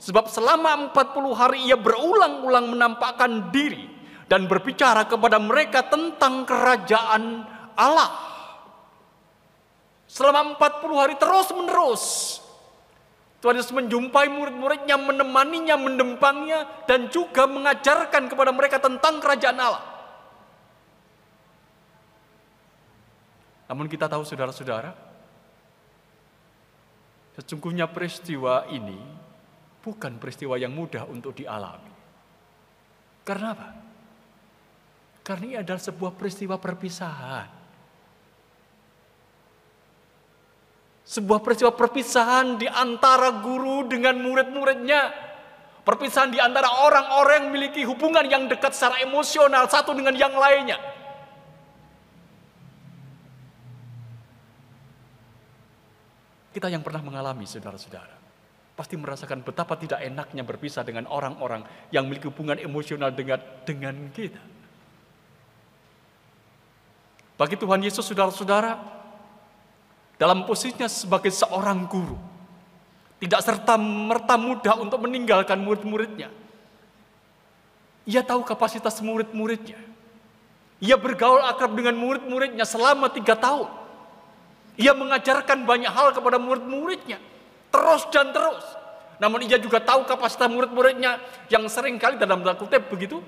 Sebab 0.01 0.33
selama 0.33 0.89
40 0.97 1.37
hari 1.37 1.69
ia 1.69 1.77
berulang-ulang 1.77 2.73
menampakkan 2.73 3.53
diri 3.53 3.85
dan 4.25 4.49
berbicara 4.49 5.05
kepada 5.05 5.37
mereka 5.37 5.85
tentang 5.85 6.41
kerajaan 6.49 7.45
Allah. 7.77 8.09
Selama 10.09 10.57
40 10.57 10.89
hari 11.05 11.15
terus 11.21 11.53
menerus 11.53 12.03
Tuhan 13.41 13.57
Yesus 13.57 13.73
menjumpai 13.73 14.29
murid-muridnya, 14.29 15.01
menemaninya, 15.01 15.73
mendempangnya, 15.73 16.85
dan 16.85 17.09
juga 17.09 17.49
mengajarkan 17.49 18.29
kepada 18.29 18.53
mereka 18.53 18.77
tentang 18.77 19.17
kerajaan 19.17 19.57
Allah. 19.57 19.83
Namun 23.65 23.89
kita 23.89 24.05
tahu 24.05 24.21
saudara-saudara, 24.21 24.93
sesungguhnya 27.33 27.89
peristiwa 27.89 28.69
ini 28.69 29.01
bukan 29.81 30.21
peristiwa 30.21 30.53
yang 30.61 30.77
mudah 30.77 31.09
untuk 31.09 31.33
dialami. 31.33 31.89
Karena 33.25 33.47
apa? 33.57 33.69
Karena 35.25 35.43
ini 35.49 35.57
adalah 35.57 35.81
sebuah 35.81 36.13
peristiwa 36.13 36.61
perpisahan. 36.61 37.60
Sebuah 41.11 41.43
peristiwa 41.43 41.75
perpisahan 41.75 42.55
di 42.55 42.71
antara 42.71 43.43
guru 43.43 43.83
dengan 43.83 44.15
murid-muridnya. 44.23 45.11
Perpisahan 45.83 46.31
di 46.31 46.39
antara 46.39 46.87
orang-orang 46.87 47.43
yang 47.43 47.47
memiliki 47.51 47.83
hubungan 47.83 48.23
yang 48.31 48.47
dekat 48.47 48.71
secara 48.71 49.03
emosional 49.03 49.67
satu 49.67 49.91
dengan 49.91 50.15
yang 50.15 50.31
lainnya. 50.31 50.79
Kita 56.55 56.71
yang 56.71 56.79
pernah 56.79 57.03
mengalami 57.03 57.43
saudara-saudara 57.43 58.21
pasti 58.71 58.95
merasakan 58.95 59.43
betapa 59.43 59.75
tidak 59.75 59.99
enaknya 60.01 60.47
berpisah 60.47 60.81
dengan 60.87 61.05
orang-orang 61.11 61.61
yang 61.91 62.07
memiliki 62.07 62.31
hubungan 62.31 62.55
emosional 62.55 63.11
dengan 63.11 63.37
dengan 63.67 64.09
kita. 64.15 64.41
Bagi 67.35 67.57
Tuhan 67.57 67.81
Yesus 67.83 68.05
saudara-saudara, 68.05 69.00
dalam 70.21 70.45
posisinya 70.45 70.85
sebagai 70.85 71.33
seorang 71.33 71.89
guru, 71.89 72.13
tidak 73.17 73.41
serta 73.41 73.73
merta 73.81 74.37
mudah 74.37 74.77
untuk 74.77 75.01
meninggalkan 75.01 75.57
murid-muridnya. 75.57 76.29
Ia 78.05 78.21
tahu 78.21 78.45
kapasitas 78.45 79.01
murid-muridnya. 79.01 79.81
Ia 80.77 80.93
bergaul 80.93 81.41
akrab 81.41 81.73
dengan 81.73 81.97
murid-muridnya 81.97 82.69
selama 82.69 83.09
tiga 83.09 83.33
tahun. 83.33 83.65
Ia 84.77 84.93
mengajarkan 84.93 85.65
banyak 85.65 85.89
hal 85.89 86.13
kepada 86.13 86.37
murid-muridnya. 86.37 87.17
Terus 87.73 88.05
dan 88.13 88.29
terus. 88.29 88.65
Namun 89.17 89.41
ia 89.45 89.57
juga 89.57 89.81
tahu 89.81 90.05
kapasitas 90.05 90.49
murid-muridnya 90.49 91.17
yang 91.49 91.65
sering 91.65 91.97
kali 91.97 92.21
dalam 92.21 92.45
tanda 92.45 92.57
kutip 92.61 92.93
begitu. 92.93 93.25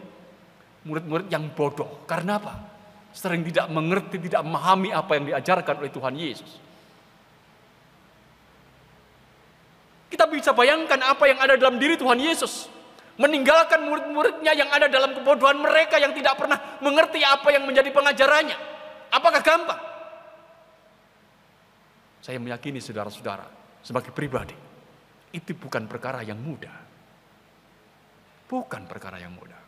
Murid-murid 0.86 1.26
yang 1.34 1.50
bodoh. 1.58 2.06
Karena 2.06 2.38
apa? 2.38 2.54
sering 3.14 3.46
tidak 3.46 3.70
mengerti, 3.70 4.18
tidak 4.18 4.42
memahami 4.42 4.90
apa 4.90 5.12
yang 5.16 5.30
diajarkan 5.30 5.86
oleh 5.86 5.94
Tuhan 5.94 6.18
Yesus. 6.18 6.73
Kita 10.14 10.30
bisa 10.30 10.54
bayangkan 10.54 11.02
apa 11.02 11.26
yang 11.26 11.42
ada 11.42 11.58
dalam 11.58 11.82
diri 11.82 11.98
Tuhan 11.98 12.22
Yesus. 12.22 12.70
Meninggalkan 13.18 13.82
murid-muridnya 13.82 14.54
yang 14.54 14.70
ada 14.70 14.86
dalam 14.86 15.18
kebodohan 15.18 15.58
mereka 15.58 15.98
yang 15.98 16.14
tidak 16.14 16.38
pernah 16.38 16.78
mengerti 16.86 17.26
apa 17.26 17.50
yang 17.50 17.66
menjadi 17.66 17.90
pengajarannya. 17.90 18.58
Apakah 19.10 19.42
gampang? 19.42 19.82
Saya 22.22 22.38
meyakini 22.38 22.78
saudara-saudara, 22.78 23.50
sebagai 23.82 24.14
pribadi, 24.14 24.54
itu 25.34 25.58
bukan 25.58 25.90
perkara 25.90 26.22
yang 26.22 26.38
mudah. 26.38 26.78
Bukan 28.46 28.86
perkara 28.86 29.18
yang 29.18 29.34
mudah. 29.34 29.62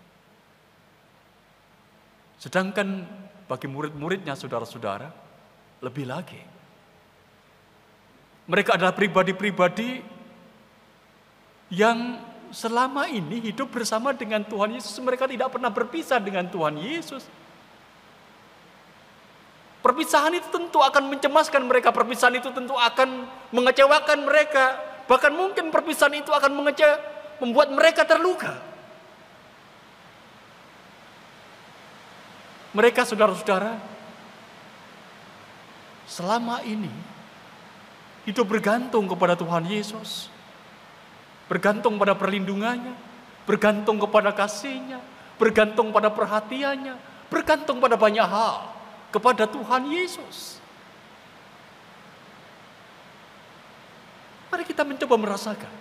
Sedangkan 2.38 3.02
bagi 3.50 3.66
murid-muridnya 3.66 4.38
saudara-saudara, 4.38 5.10
lebih 5.82 6.06
lagi. 6.06 6.42
Mereka 8.46 8.78
adalah 8.78 8.94
pribadi-pribadi 8.94 10.15
yang 11.70 12.22
selama 12.54 13.10
ini 13.10 13.42
hidup 13.52 13.74
bersama 13.74 14.14
dengan 14.14 14.46
Tuhan 14.46 14.76
Yesus. 14.78 14.96
Mereka 15.02 15.26
tidak 15.26 15.52
pernah 15.52 15.72
berpisah 15.74 16.22
dengan 16.22 16.46
Tuhan 16.48 16.78
Yesus. 16.80 17.26
Perpisahan 19.86 20.34
itu 20.34 20.50
tentu 20.50 20.82
akan 20.82 21.14
mencemaskan 21.14 21.62
mereka. 21.62 21.94
Perpisahan 21.94 22.42
itu 22.42 22.50
tentu 22.50 22.74
akan 22.74 23.30
mengecewakan 23.54 24.26
mereka. 24.26 24.82
Bahkan 25.06 25.32
mungkin 25.38 25.70
perpisahan 25.70 26.18
itu 26.18 26.34
akan 26.34 26.52
mengece 26.58 26.90
membuat 27.38 27.70
mereka 27.70 28.02
terluka. 28.02 28.58
Mereka 32.76 33.08
saudara-saudara, 33.08 33.80
selama 36.10 36.60
ini 36.68 36.92
hidup 38.28 38.52
bergantung 38.52 39.08
kepada 39.08 39.38
Tuhan 39.38 39.64
Yesus. 39.70 40.28
Bergantung 41.46 42.02
pada 42.02 42.18
perlindungannya, 42.18 42.98
bergantung 43.46 44.02
kepada 44.02 44.34
kasihnya, 44.34 44.98
bergantung 45.38 45.94
pada 45.94 46.10
perhatiannya, 46.10 46.98
bergantung 47.30 47.78
pada 47.78 47.94
banyak 47.94 48.26
hal 48.26 48.74
kepada 49.14 49.46
Tuhan 49.46 49.88
Yesus. 49.94 50.58
Mari 54.50 54.64
kita 54.66 54.88
mencoba 54.88 55.16
merasakan. 55.20 55.74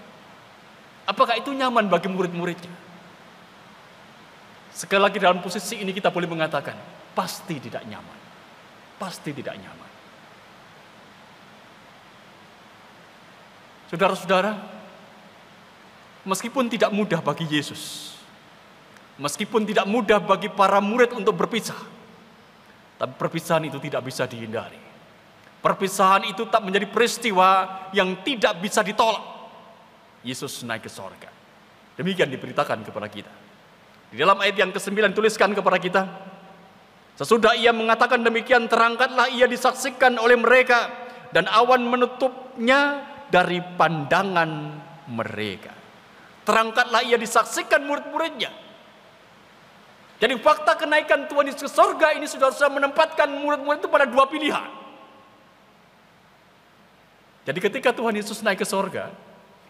Apakah 1.05 1.38
itu 1.38 1.53
nyaman 1.53 1.87
bagi 1.88 2.09
murid-muridnya? 2.11 2.72
Sekali 4.74 5.00
lagi 5.07 5.22
dalam 5.22 5.38
posisi 5.38 5.79
ini 5.79 5.94
kita 5.94 6.11
boleh 6.11 6.27
mengatakan, 6.27 6.74
pasti 7.14 7.62
tidak 7.62 7.87
nyaman. 7.87 8.18
Pasti 8.98 9.31
tidak 9.31 9.55
nyaman. 9.55 9.90
Saudara-saudara, 13.94 14.53
meskipun 16.25 16.69
tidak 16.73 16.91
mudah 16.91 17.21
bagi 17.21 17.47
Yesus, 17.47 18.13
meskipun 19.21 19.65
tidak 19.69 19.87
mudah 19.87 20.19
bagi 20.19 20.51
para 20.51 20.81
murid 20.81 21.13
untuk 21.15 21.37
berpisah, 21.37 21.79
tapi 22.99 23.13
perpisahan 23.15 23.69
itu 23.69 23.79
tidak 23.79 24.03
bisa 24.05 24.25
dihindari. 24.25 24.81
Perpisahan 25.65 26.29
itu 26.29 26.45
tak 26.53 26.61
menjadi 26.61 26.85
peristiwa 26.93 27.49
yang 27.97 28.21
tidak 28.21 28.61
bisa 28.61 28.85
ditolak. 28.85 29.25
Yesus 30.21 30.61
naik 30.61 30.85
ke 30.85 30.91
sorga. 30.93 31.33
Demikian 31.97 32.29
diberitakan 32.29 32.85
kepada 32.85 33.09
kita. 33.09 33.33
Di 34.13 34.21
dalam 34.21 34.37
ayat 34.45 34.61
yang 34.61 34.71
ke-9 34.77 35.17
tuliskan 35.17 35.57
kepada 35.57 35.79
kita. 35.81 36.03
Sesudah 37.15 37.55
ia 37.55 37.71
mengatakan 37.71 38.21
demikian 38.21 38.67
terangkatlah 38.67 39.31
ia 39.31 39.47
disaksikan 39.47 40.19
oleh 40.19 40.35
mereka 40.35 40.91
dan 41.31 41.47
awan 41.47 41.87
menutupnya 41.87 43.07
dari 43.31 43.63
pandangan 43.63 44.51
mereka. 45.11 45.84
Terangkatlah 46.45 47.01
ia 47.05 47.17
disaksikan 47.17 47.83
murid-muridnya. 47.89 48.53
Jadi 50.21 50.41
fakta 50.41 50.79
kenaikan 50.79 51.27
Tuhan 51.27 51.51
Yesus 51.51 51.69
ke 51.69 51.71
surga 51.73 52.17
ini 52.17 52.29
sudah 52.29 52.53
sudah 52.55 52.71
menempatkan 52.71 53.29
murid-murid 53.29 53.83
itu 53.83 53.91
pada 53.91 54.07
dua 54.07 54.25
pilihan. 54.31 54.71
Jadi 57.45 57.59
ketika 57.61 57.93
Tuhan 57.93 58.17
Yesus 58.17 58.41
naik 58.41 58.65
ke 58.65 58.67
surga, 58.69 59.13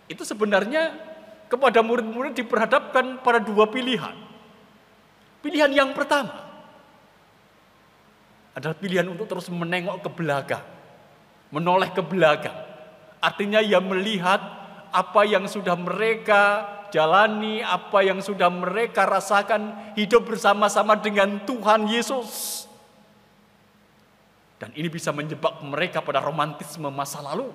itu 0.07 0.23
sebenarnya 0.23 0.95
kepada 1.51 1.83
murid-murid 1.83 2.39
diperhadapkan 2.39 3.19
pada 3.23 3.43
dua 3.43 3.67
pilihan. 3.67 4.15
Pilihan 5.43 5.71
yang 5.75 5.91
pertama 5.91 6.33
adalah 8.55 8.79
pilihan 8.79 9.05
untuk 9.11 9.27
terus 9.27 9.51
menengok 9.51 10.07
ke 10.07 10.11
belakang, 10.15 10.63
menoleh 11.51 11.91
ke 11.91 12.01
belakang. 12.01 12.55
Artinya 13.19 13.59
ia 13.59 13.83
melihat 13.83 14.39
apa 14.95 15.27
yang 15.27 15.51
sudah 15.51 15.75
mereka 15.75 16.71
jalani, 16.95 17.59
apa 17.59 18.07
yang 18.07 18.23
sudah 18.23 18.47
mereka 18.47 19.03
rasakan 19.03 19.75
hidup 19.99 20.31
bersama-sama 20.31 20.95
dengan 20.95 21.43
Tuhan 21.43 21.91
Yesus. 21.91 22.63
Dan 24.63 24.71
ini 24.79 24.87
bisa 24.87 25.11
menjebak 25.11 25.59
mereka 25.67 25.99
pada 25.99 26.23
romantisme 26.23 26.87
masa 26.95 27.19
lalu. 27.19 27.51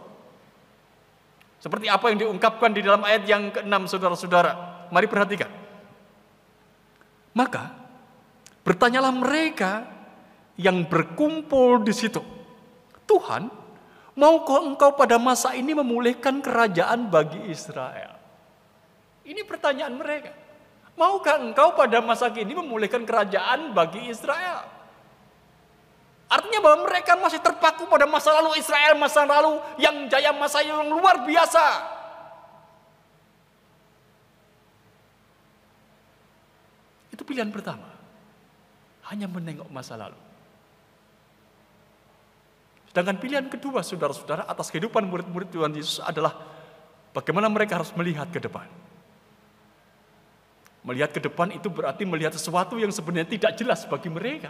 Seperti 1.63 1.87
apa 1.87 2.11
yang 2.11 2.27
diungkapkan 2.27 2.75
di 2.75 2.83
dalam 2.83 3.07
ayat 3.07 3.23
yang 3.23 3.55
ke-6 3.55 3.95
saudara-saudara. 3.95 4.51
Mari 4.91 5.07
perhatikan. 5.07 5.51
Maka 7.31 7.71
bertanyalah 8.67 9.15
mereka 9.15 9.87
yang 10.59 10.83
berkumpul 10.83 11.79
di 11.87 11.95
situ. 11.95 12.19
Tuhan, 13.07 13.47
maukah 14.17 14.65
engkau 14.65 14.93
pada 14.93 15.17
masa 15.17 15.53
ini 15.57 15.73
memulihkan 15.73 16.41
kerajaan 16.41 17.09
bagi 17.09 17.49
Israel? 17.49 18.15
Ini 19.25 19.45
pertanyaan 19.45 19.93
mereka. 19.93 20.33
Maukah 20.97 21.39
engkau 21.39 21.77
pada 21.79 22.03
masa 22.03 22.27
kini 22.27 22.51
memulihkan 22.51 23.07
kerajaan 23.07 23.71
bagi 23.71 24.11
Israel? 24.11 24.67
Artinya 26.29 26.61
bahwa 26.61 26.85
mereka 26.85 27.17
masih 27.17 27.41
terpaku 27.41 27.89
pada 27.89 28.05
masa 28.05 28.29
lalu 28.37 28.61
Israel, 28.61 28.93
masa 28.99 29.25
lalu 29.25 29.57
yang 29.81 30.05
jaya 30.05 30.29
masa 30.29 30.61
yang 30.61 30.85
luar 30.85 31.25
biasa. 31.25 31.65
Itu 37.09 37.25
pilihan 37.25 37.49
pertama. 37.49 37.89
Hanya 39.09 39.25
menengok 39.25 39.73
masa 39.73 39.97
lalu. 39.97 40.28
Sedangkan 42.89 43.21
pilihan 43.21 43.45
kedua 43.45 43.85
saudara-saudara 43.85 44.49
atas 44.49 44.73
kehidupan 44.73 45.05
murid-murid 45.05 45.53
Tuhan 45.53 45.69
Yesus 45.77 46.01
adalah 46.01 46.33
bagaimana 47.13 47.45
mereka 47.45 47.77
harus 47.77 47.93
melihat 47.93 48.25
ke 48.33 48.41
depan. 48.41 48.65
Melihat 50.81 51.13
ke 51.13 51.21
depan 51.21 51.53
itu 51.53 51.69
berarti 51.69 52.01
melihat 52.01 52.33
sesuatu 52.33 52.81
yang 52.81 52.89
sebenarnya 52.89 53.29
tidak 53.29 53.51
jelas 53.61 53.85
bagi 53.85 54.09
mereka. 54.09 54.49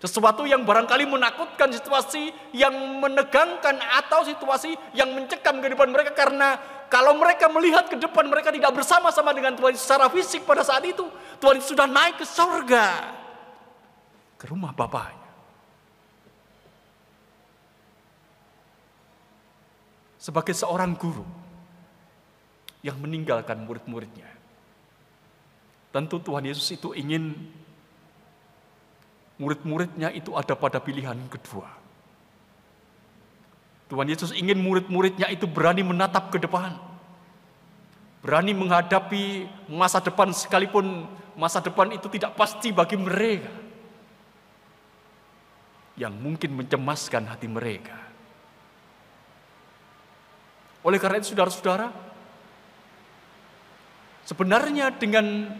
Sesuatu 0.00 0.48
yang 0.48 0.64
barangkali 0.64 1.04
menakutkan, 1.04 1.72
situasi 1.76 2.32
yang 2.56 2.72
menegangkan 3.04 3.76
atau 4.00 4.24
situasi 4.24 4.72
yang 4.96 5.12
mencekam 5.12 5.60
kehidupan 5.60 5.92
mereka 5.92 6.16
karena 6.16 6.56
kalau 6.88 7.16
mereka 7.20 7.52
melihat 7.52 7.84
ke 7.88 8.00
depan 8.00 8.24
mereka 8.28 8.48
tidak 8.48 8.72
bersama-sama 8.72 9.36
dengan 9.36 9.52
Tuhan 9.56 9.76
secara 9.76 10.08
fisik 10.08 10.48
pada 10.48 10.64
saat 10.64 10.84
itu. 10.88 11.04
Tuhan 11.36 11.60
sudah 11.60 11.84
naik 11.84 12.20
ke 12.20 12.24
surga. 12.24 13.16
Ke 14.40 14.48
rumah 14.48 14.72
Bapaknya. 14.72 15.19
Sebagai 20.20 20.52
seorang 20.52 20.92
guru 21.00 21.24
yang 22.84 23.00
meninggalkan 23.00 23.56
murid-muridnya. 23.64 24.28
Tentu 25.90 26.20
Tuhan 26.20 26.44
Yesus 26.44 26.68
itu 26.76 26.92
ingin 26.92 27.34
murid-muridnya 29.40 30.12
itu 30.12 30.36
ada 30.36 30.52
pada 30.52 30.76
pilihan 30.76 31.16
kedua. 31.32 31.68
Tuhan 33.90 34.06
Yesus 34.06 34.30
ingin 34.36 34.60
murid-muridnya 34.60 35.26
itu 35.32 35.50
berani 35.50 35.82
menatap 35.82 36.30
ke 36.30 36.38
depan. 36.38 36.78
Berani 38.20 38.52
menghadapi 38.52 39.48
masa 39.72 39.98
depan 39.98 40.30
sekalipun 40.30 41.08
masa 41.34 41.64
depan 41.64 41.90
itu 41.96 42.06
tidak 42.12 42.36
pasti 42.36 42.70
bagi 42.70 43.00
mereka. 43.00 43.50
Yang 45.98 46.14
mungkin 46.20 46.50
mencemaskan 46.60 47.24
hati 47.28 47.48
mereka. 47.50 47.99
Oleh 50.80 50.96
karena 50.96 51.20
itu 51.20 51.36
saudara-saudara, 51.36 51.92
sebenarnya 54.24 54.88
dengan 54.96 55.52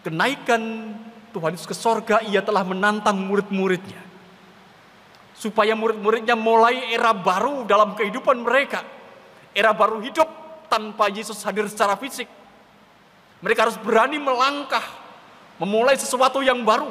kenaikan 0.00 0.94
Tuhan 1.36 1.52
Yesus 1.52 1.68
ke 1.68 1.76
sorga, 1.76 2.24
ia 2.24 2.40
telah 2.40 2.64
menantang 2.64 3.20
murid-muridnya. 3.20 4.00
Supaya 5.36 5.76
murid-muridnya 5.76 6.32
mulai 6.32 6.88
era 6.88 7.12
baru 7.12 7.68
dalam 7.68 7.92
kehidupan 7.92 8.40
mereka. 8.40 8.80
Era 9.52 9.76
baru 9.76 10.00
hidup 10.00 10.24
tanpa 10.72 11.12
Yesus 11.12 11.44
hadir 11.44 11.68
secara 11.68 11.92
fisik. 12.00 12.24
Mereka 13.44 13.68
harus 13.68 13.76
berani 13.76 14.16
melangkah, 14.16 14.84
memulai 15.60 16.00
sesuatu 16.00 16.40
yang 16.40 16.64
baru. 16.64 16.88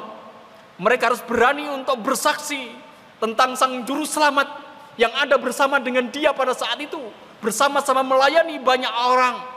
Mereka 0.78 1.10
harus 1.10 1.22
berani 1.26 1.66
untuk 1.66 1.98
bersaksi 2.06 2.70
tentang 3.18 3.58
Sang 3.58 3.82
Juru 3.82 4.06
Selamat 4.06 4.46
yang 4.94 5.10
ada 5.18 5.34
bersama 5.40 5.82
dengan 5.82 6.06
dia 6.06 6.30
pada 6.30 6.54
saat 6.54 6.78
itu. 6.78 7.25
Bersama-sama 7.40 8.00
melayani 8.00 8.56
banyak 8.58 8.90
orang 8.90 9.56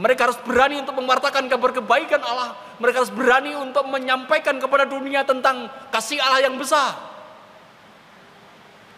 mereka 0.00 0.32
harus 0.32 0.40
berani 0.48 0.80
untuk 0.80 0.96
mewartakan 0.96 1.44
kabar 1.50 1.76
kebaikan 1.76 2.24
Allah. 2.24 2.56
Mereka 2.80 3.04
harus 3.04 3.12
berani 3.12 3.52
untuk 3.52 3.84
menyampaikan 3.84 4.56
kepada 4.56 4.88
dunia 4.88 5.28
tentang 5.28 5.68
kasih 5.92 6.16
Allah 6.24 6.48
yang 6.48 6.56
besar. 6.56 6.96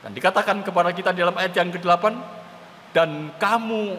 Dan 0.07 0.15
dikatakan 0.15 0.63
kepada 0.63 0.95
kita 0.95 1.11
dalam 1.11 1.35
ayat 1.35 1.59
yang 1.59 1.75
ke-8, 1.75 2.05
dan 2.95 3.35
kamu 3.35 3.99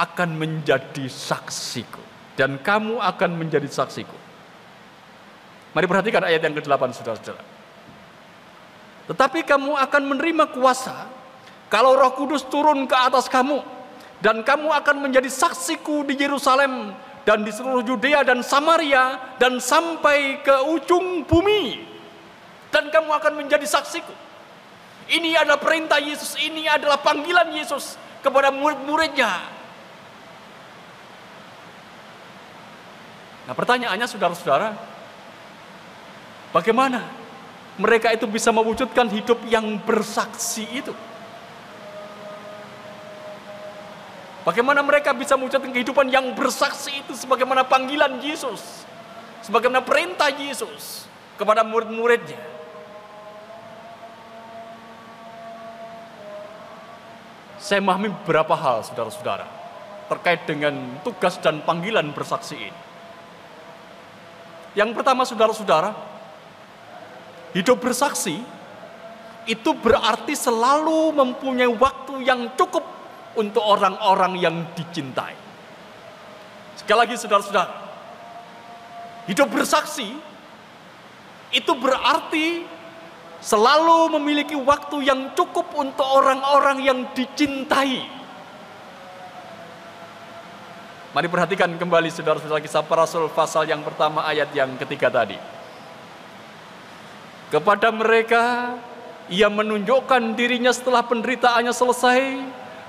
akan 0.00 0.30
menjadi 0.36 1.04
saksiku. 1.12 2.00
Dan 2.40 2.56
kamu 2.56 3.04
akan 3.04 3.30
menjadi 3.36 3.68
saksiku. 3.68 4.16
Mari 5.76 5.86
perhatikan 5.90 6.24
ayat 6.24 6.40
yang 6.40 6.56
ke-8 6.56 6.82
saudara-saudara. 6.94 7.44
Tetapi 9.12 9.44
kamu 9.44 9.76
akan 9.76 10.02
menerima 10.08 10.44
kuasa 10.56 11.04
kalau 11.74 11.98
roh 11.98 12.14
kudus 12.14 12.46
turun 12.46 12.86
ke 12.86 12.94
atas 12.94 13.26
kamu 13.26 13.58
dan 14.22 14.46
kamu 14.46 14.70
akan 14.70 15.10
menjadi 15.10 15.26
saksiku 15.26 16.06
di 16.06 16.14
Yerusalem 16.14 16.94
dan 17.26 17.42
di 17.42 17.50
seluruh 17.50 17.82
Yudea 17.82 18.22
dan 18.22 18.46
Samaria 18.46 19.34
dan 19.42 19.58
sampai 19.58 20.38
ke 20.38 20.54
ujung 20.70 21.26
bumi. 21.26 21.82
Dan 22.70 22.94
kamu 22.94 23.10
akan 23.10 23.32
menjadi 23.42 23.66
saksiku. 23.66 24.14
Ini 25.10 25.34
adalah 25.34 25.58
perintah 25.58 25.98
Yesus, 25.98 26.38
ini 26.38 26.62
adalah 26.70 27.02
panggilan 27.02 27.50
Yesus 27.50 27.98
kepada 28.22 28.54
murid-muridnya. 28.54 29.30
Nah 33.50 33.54
pertanyaannya 33.58 34.06
saudara-saudara, 34.06 34.78
bagaimana 36.54 37.02
mereka 37.82 38.14
itu 38.14 38.30
bisa 38.30 38.54
mewujudkan 38.54 39.10
hidup 39.10 39.42
yang 39.50 39.74
bersaksi 39.82 40.70
itu? 40.70 40.94
Bagaimana 44.44 44.84
mereka 44.84 45.16
bisa 45.16 45.40
mewujudkan 45.40 45.72
kehidupan 45.72 46.12
yang 46.12 46.36
bersaksi 46.36 46.92
itu 47.00 47.16
sebagaimana 47.16 47.64
panggilan 47.64 48.20
Yesus. 48.20 48.84
Sebagaimana 49.40 49.80
perintah 49.80 50.28
Yesus 50.28 51.08
kepada 51.40 51.64
murid-muridnya. 51.64 52.36
Saya 57.56 57.80
memahami 57.80 58.12
beberapa 58.12 58.52
hal 58.52 58.84
saudara-saudara 58.84 59.48
terkait 60.12 60.44
dengan 60.44 61.00
tugas 61.00 61.40
dan 61.40 61.64
panggilan 61.64 62.12
bersaksi 62.12 62.60
ini. 62.60 62.80
Yang 64.76 64.92
pertama 65.00 65.24
saudara-saudara, 65.24 65.96
hidup 67.56 67.80
bersaksi 67.80 68.44
itu 69.48 69.70
berarti 69.72 70.36
selalu 70.36 71.16
mempunyai 71.16 71.72
waktu 71.72 72.28
yang 72.28 72.52
cukup 72.52 72.84
untuk 73.34 73.62
orang-orang 73.62 74.38
yang 74.38 74.56
dicintai. 74.74 75.34
Sekali 76.74 76.98
lagi 77.06 77.14
saudara-saudara, 77.18 77.70
hidup 79.30 79.48
bersaksi 79.50 80.10
itu 81.54 81.72
berarti 81.78 82.66
selalu 83.38 84.18
memiliki 84.18 84.56
waktu 84.58 85.06
yang 85.06 85.36
cukup 85.38 85.70
untuk 85.76 86.04
orang-orang 86.04 86.82
yang 86.82 86.98
dicintai. 87.14 88.02
Mari 91.14 91.30
perhatikan 91.30 91.70
kembali 91.78 92.10
saudara-saudara 92.10 92.58
kisah 92.58 92.82
para 92.82 93.06
rasul 93.06 93.30
pasal 93.30 93.70
yang 93.70 93.86
pertama 93.86 94.26
ayat 94.26 94.50
yang 94.50 94.74
ketiga 94.74 95.06
tadi. 95.14 95.38
Kepada 97.54 97.94
mereka 97.94 98.74
ia 99.30 99.46
menunjukkan 99.46 100.34
dirinya 100.34 100.74
setelah 100.74 101.06
penderitaannya 101.06 101.70
selesai 101.70 102.20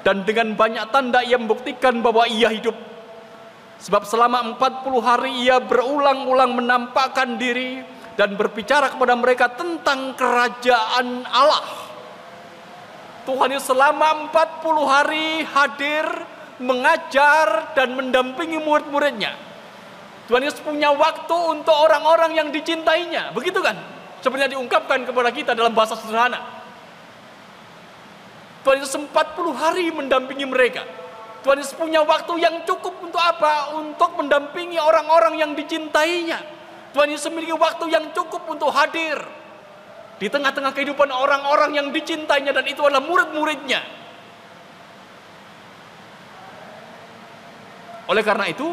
dan 0.06 0.22
dengan 0.22 0.54
banyak 0.54 0.86
tanda 0.94 1.26
ia 1.26 1.42
membuktikan 1.42 1.98
bahwa 2.06 2.30
ia 2.30 2.54
hidup. 2.54 2.78
Sebab 3.82 4.06
selama 4.06 4.54
40 4.56 5.02
hari 5.02 5.32
ia 5.42 5.58
berulang-ulang 5.58 6.62
menampakkan 6.62 7.42
diri 7.42 7.82
dan 8.14 8.38
berbicara 8.38 8.94
kepada 8.94 9.18
mereka 9.18 9.50
tentang 9.58 10.14
kerajaan 10.14 11.26
Allah. 11.26 11.90
Tuhan 13.26 13.50
Yesus 13.50 13.74
selama 13.74 14.30
40 14.30 14.86
hari 14.86 15.42
hadir, 15.42 16.06
mengajar 16.62 17.74
dan 17.74 17.98
mendampingi 17.98 18.62
murid-muridnya. 18.62 19.34
Tuhan 20.30 20.46
Yesus 20.46 20.62
punya 20.62 20.94
waktu 20.94 21.34
untuk 21.50 21.74
orang-orang 21.74 22.38
yang 22.38 22.50
dicintainya. 22.54 23.34
Begitu 23.34 23.58
kan? 23.60 23.74
Sebenarnya 24.22 24.54
diungkapkan 24.54 25.02
kepada 25.06 25.30
kita 25.34 25.58
dalam 25.58 25.74
bahasa 25.74 25.98
sederhana. 25.98 26.65
Tuhan 28.66 28.82
Yesus 28.82 28.98
40 28.98 29.14
hari 29.54 29.94
mendampingi 29.94 30.50
mereka. 30.50 30.82
Tuhan 31.46 31.62
Yesus 31.62 31.78
punya 31.78 32.02
waktu 32.02 32.42
yang 32.42 32.66
cukup 32.66 32.98
untuk 32.98 33.22
apa? 33.22 33.78
Untuk 33.78 34.18
mendampingi 34.18 34.82
orang-orang 34.82 35.38
yang 35.38 35.54
dicintainya. 35.54 36.42
Tuhan 36.90 37.14
Yesus 37.14 37.30
memiliki 37.30 37.54
waktu 37.54 37.94
yang 37.94 38.10
cukup 38.10 38.50
untuk 38.50 38.74
hadir 38.74 39.22
di 40.18 40.26
tengah-tengah 40.34 40.74
kehidupan 40.74 41.14
orang-orang 41.14 41.78
yang 41.78 41.94
dicintainya 41.94 42.58
dan 42.58 42.66
itu 42.66 42.82
adalah 42.82 43.06
murid-muridnya. 43.06 43.86
Oleh 48.10 48.26
karena 48.26 48.50
itu, 48.50 48.66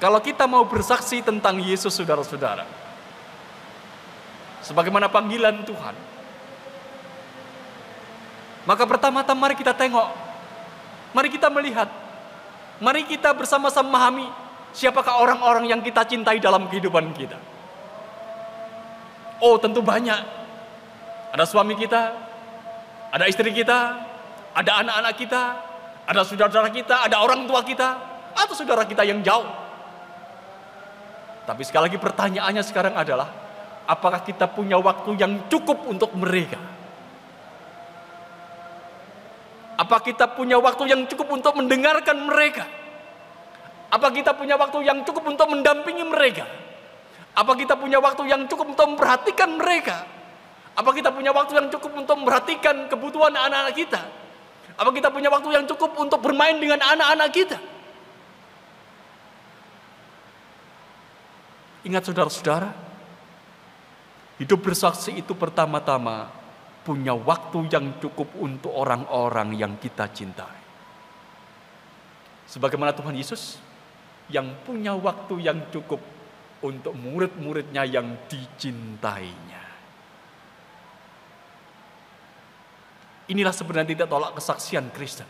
kalau 0.00 0.24
kita 0.24 0.48
mau 0.48 0.64
bersaksi 0.64 1.20
tentang 1.20 1.60
Yesus 1.60 1.92
saudara-saudara, 1.92 2.64
sebagaimana 4.64 5.12
panggilan 5.12 5.60
Tuhan, 5.68 6.13
maka 8.64 8.88
pertama-tama 8.88 9.48
mari 9.48 9.54
kita 9.56 9.76
tengok. 9.76 10.08
Mari 11.12 11.28
kita 11.30 11.52
melihat. 11.52 11.88
Mari 12.82 13.06
kita 13.06 13.30
bersama-sama 13.36 13.86
memahami 13.86 14.26
siapakah 14.74 15.22
orang-orang 15.22 15.70
yang 15.70 15.80
kita 15.84 16.02
cintai 16.02 16.42
dalam 16.42 16.66
kehidupan 16.66 17.14
kita. 17.14 17.38
Oh, 19.38 19.60
tentu 19.60 19.84
banyak. 19.84 20.18
Ada 21.30 21.44
suami 21.46 21.78
kita, 21.78 22.14
ada 23.14 23.24
istri 23.30 23.50
kita, 23.54 24.00
ada 24.54 24.70
anak-anak 24.82 25.14
kita, 25.18 25.42
ada 26.06 26.20
saudara-saudara 26.22 26.70
kita, 26.70 26.94
ada 27.06 27.16
orang 27.22 27.46
tua 27.46 27.62
kita, 27.62 27.88
atau 28.34 28.54
saudara 28.54 28.86
kita 28.86 29.02
yang 29.06 29.22
jauh. 29.22 29.46
Tapi 31.44 31.62
sekali 31.66 31.90
lagi 31.90 31.98
pertanyaannya 31.98 32.62
sekarang 32.64 32.94
adalah, 32.94 33.28
apakah 33.84 34.22
kita 34.22 34.48
punya 34.48 34.78
waktu 34.80 35.14
yang 35.18 35.46
cukup 35.50 35.84
untuk 35.90 36.14
mereka? 36.16 36.56
Apa 39.74 39.98
kita 40.02 40.30
punya 40.30 40.58
waktu 40.62 40.86
yang 40.86 41.02
cukup 41.10 41.34
untuk 41.34 41.58
mendengarkan 41.58 42.14
mereka? 42.30 42.64
Apa 43.90 44.10
kita 44.10 44.34
punya 44.34 44.54
waktu 44.54 44.86
yang 44.86 45.02
cukup 45.02 45.26
untuk 45.26 45.50
mendampingi 45.50 46.06
mereka? 46.06 46.46
Apa 47.34 47.58
kita 47.58 47.74
punya 47.74 47.98
waktu 47.98 48.30
yang 48.30 48.46
cukup 48.46 48.74
untuk 48.74 48.86
memperhatikan 48.94 49.50
mereka? 49.58 50.06
Apa 50.74 50.90
kita 50.94 51.10
punya 51.10 51.30
waktu 51.34 51.58
yang 51.58 51.68
cukup 51.70 51.90
untuk 51.94 52.14
memperhatikan 52.22 52.86
kebutuhan 52.90 53.34
anak-anak 53.34 53.74
kita? 53.74 54.02
Apa 54.74 54.90
kita 54.90 55.10
punya 55.10 55.30
waktu 55.30 55.48
yang 55.54 55.66
cukup 55.70 55.94
untuk 55.98 56.18
bermain 56.22 56.58
dengan 56.58 56.82
anak-anak 56.82 57.30
kita? 57.30 57.58
Ingat 61.84 62.02
saudara-saudara, 62.10 62.70
hidup 64.42 64.58
bersaksi 64.58 65.14
itu 65.14 65.36
pertama-tama 65.36 66.43
punya 66.84 67.16
waktu 67.16 67.64
yang 67.72 67.96
cukup 67.98 68.28
untuk 68.36 68.70
orang-orang 68.76 69.56
yang 69.56 69.80
kita 69.80 70.12
cintai. 70.12 70.60
Sebagaimana 72.44 72.92
Tuhan 72.92 73.16
Yesus 73.16 73.56
yang 74.28 74.52
punya 74.68 74.92
waktu 74.92 75.40
yang 75.40 75.72
cukup 75.72 75.98
untuk 76.64 76.92
murid-muridnya 76.92 77.88
yang 77.88 78.28
dicintainya. 78.28 79.64
Inilah 83.32 83.54
sebenarnya 83.56 83.96
tidak 83.96 84.08
tolak 84.12 84.36
kesaksian 84.36 84.92
Kristen. 84.92 85.28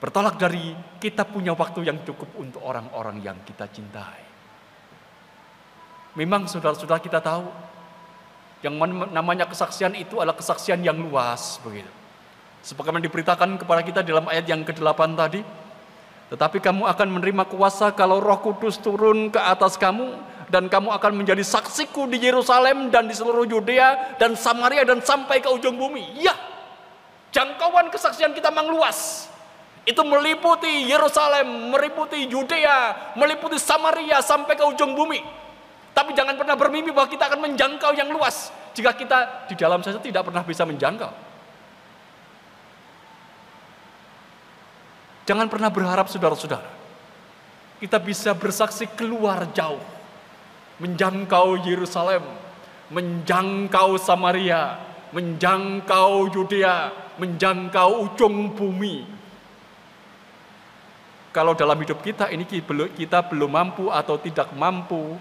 Bertolak 0.00 0.40
dari 0.40 0.72
kita 0.96 1.28
punya 1.28 1.52
waktu 1.52 1.84
yang 1.84 2.00
cukup 2.06 2.32
untuk 2.40 2.64
orang-orang 2.64 3.20
yang 3.20 3.36
kita 3.44 3.68
cintai. 3.68 4.24
Memang 6.16 6.48
saudara-saudara 6.48 7.02
kita 7.02 7.20
tahu 7.20 7.44
yang 8.64 8.74
namanya 9.14 9.46
kesaksian 9.46 9.94
itu 9.94 10.18
adalah 10.18 10.34
kesaksian 10.34 10.82
yang 10.82 10.98
luas 10.98 11.62
begitu. 11.62 11.90
Sebagaimana 12.66 13.02
diberitakan 13.06 13.54
kepada 13.54 13.80
kita 13.86 14.00
dalam 14.02 14.26
ayat 14.26 14.44
yang 14.50 14.66
ke-8 14.66 15.00
tadi, 15.14 15.40
tetapi 16.28 16.58
kamu 16.60 16.84
akan 16.84 17.08
menerima 17.08 17.44
kuasa 17.48 17.94
kalau 17.94 18.18
Roh 18.20 18.42
Kudus 18.42 18.76
turun 18.82 19.30
ke 19.32 19.40
atas 19.40 19.78
kamu 19.80 20.18
dan 20.50 20.66
kamu 20.66 20.92
akan 20.92 21.12
menjadi 21.22 21.40
saksiku 21.40 22.04
di 22.10 22.20
Yerusalem 22.20 22.92
dan 22.92 23.08
di 23.08 23.14
seluruh 23.16 23.48
Yudea 23.48 24.18
dan 24.20 24.36
Samaria 24.36 24.84
dan 24.84 25.00
sampai 25.00 25.40
ke 25.40 25.48
ujung 25.48 25.78
bumi. 25.78 26.20
Ya, 26.20 26.34
jangkauan 27.32 27.88
kesaksian 27.88 28.36
kita 28.36 28.52
memang 28.52 28.74
luas. 28.74 29.30
Itu 29.88 30.04
meliputi 30.04 30.84
Yerusalem, 30.84 31.72
meliputi 31.72 32.28
Yudea, 32.28 33.14
meliputi 33.16 33.56
Samaria 33.56 34.20
sampai 34.20 34.52
ke 34.52 34.64
ujung 34.68 34.92
bumi. 34.92 35.47
Tapi 35.98 36.14
jangan 36.14 36.38
pernah 36.38 36.54
bermimpi 36.54 36.94
bahwa 36.94 37.10
kita 37.10 37.26
akan 37.26 37.42
menjangkau 37.42 37.90
yang 37.98 38.14
luas 38.14 38.54
jika 38.70 38.94
kita 38.94 39.50
di 39.50 39.58
dalam 39.58 39.82
saja 39.82 39.98
tidak 39.98 40.30
pernah 40.30 40.46
bisa 40.46 40.62
menjangkau. 40.62 41.10
Jangan 45.26 45.50
pernah 45.50 45.74
berharap 45.74 46.06
saudara-saudara. 46.06 46.70
Kita 47.82 47.98
bisa 47.98 48.30
bersaksi 48.38 48.86
keluar 48.94 49.50
jauh. 49.50 49.82
Menjangkau 50.78 51.66
Yerusalem. 51.66 52.22
Menjangkau 52.94 53.98
Samaria. 53.98 54.78
Menjangkau 55.10 56.30
Yudea. 56.30 56.94
Menjangkau 57.18 58.06
ujung 58.06 58.54
bumi. 58.54 59.02
Kalau 61.34 61.58
dalam 61.58 61.76
hidup 61.82 61.98
kita 62.06 62.30
ini 62.30 62.46
kita 62.46 63.18
belum 63.26 63.50
mampu 63.50 63.90
atau 63.90 64.14
tidak 64.16 64.54
mampu 64.54 65.18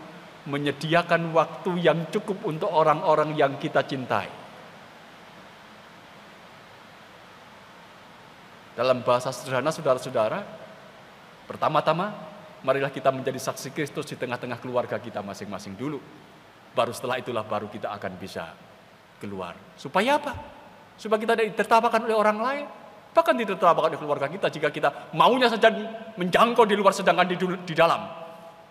menyediakan 0.47 1.35
waktu 1.35 1.71
yang 1.83 2.07
cukup 2.07 2.47
untuk 2.47 2.71
orang-orang 2.71 3.35
yang 3.35 3.59
kita 3.59 3.83
cintai. 3.83 4.31
Dalam 8.79 9.03
bahasa 9.03 9.33
sederhana 9.35 9.73
saudara-saudara, 9.73 10.39
pertama-tama 11.49 12.13
marilah 12.63 12.93
kita 12.93 13.11
menjadi 13.11 13.41
saksi 13.41 13.73
Kristus 13.73 14.07
di 14.07 14.15
tengah-tengah 14.15 14.61
keluarga 14.63 14.95
kita 15.01 15.19
masing-masing 15.19 15.75
dulu. 15.75 15.99
Baru 16.71 16.93
setelah 16.93 17.17
itulah 17.17 17.41
baru 17.41 17.67
kita 17.67 17.89
akan 17.89 18.13
bisa 18.21 18.53
keluar. 19.17 19.57
Supaya 19.75 20.21
apa? 20.21 20.31
Supaya 20.95 21.19
kita 21.19 21.33
tidak 21.33 21.57
ditertawakan 21.57 22.05
oleh 22.05 22.15
orang 22.15 22.37
lain. 22.37 22.65
Bahkan 23.17 23.33
ditertawakan 23.33 23.97
oleh 23.97 23.99
keluarga 23.99 24.29
kita 24.29 24.47
jika 24.53 24.69
kita 24.69 25.09
maunya 25.17 25.49
saja 25.49 25.73
menjangkau 26.21 26.69
di 26.69 26.77
luar 26.77 26.93
sedangkan 26.93 27.25
di, 27.25 27.35
di 27.65 27.73
dalam 27.73 28.26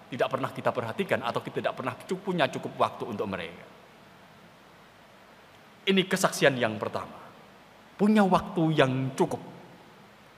tidak 0.07 0.29
pernah 0.31 0.51
kita 0.55 0.71
perhatikan 0.71 1.21
atau 1.27 1.41
kita 1.43 1.59
tidak 1.63 1.75
pernah 1.75 1.95
punya 1.99 2.47
cukup 2.47 2.73
waktu 2.79 3.05
untuk 3.11 3.27
mereka. 3.27 3.67
Ini 5.87 6.03
kesaksian 6.07 6.59
yang 6.59 6.79
pertama. 6.79 7.27
Punya 7.97 8.27
waktu 8.27 8.63
yang 8.75 9.15
cukup 9.15 9.39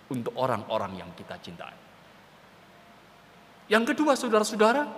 untuk 0.09 0.33
orang-orang 0.37 1.04
yang 1.04 1.11
kita 1.16 1.37
cintai. 1.40 1.76
Yang 3.68 3.92
kedua, 3.92 4.16
saudara-saudara, 4.16 4.88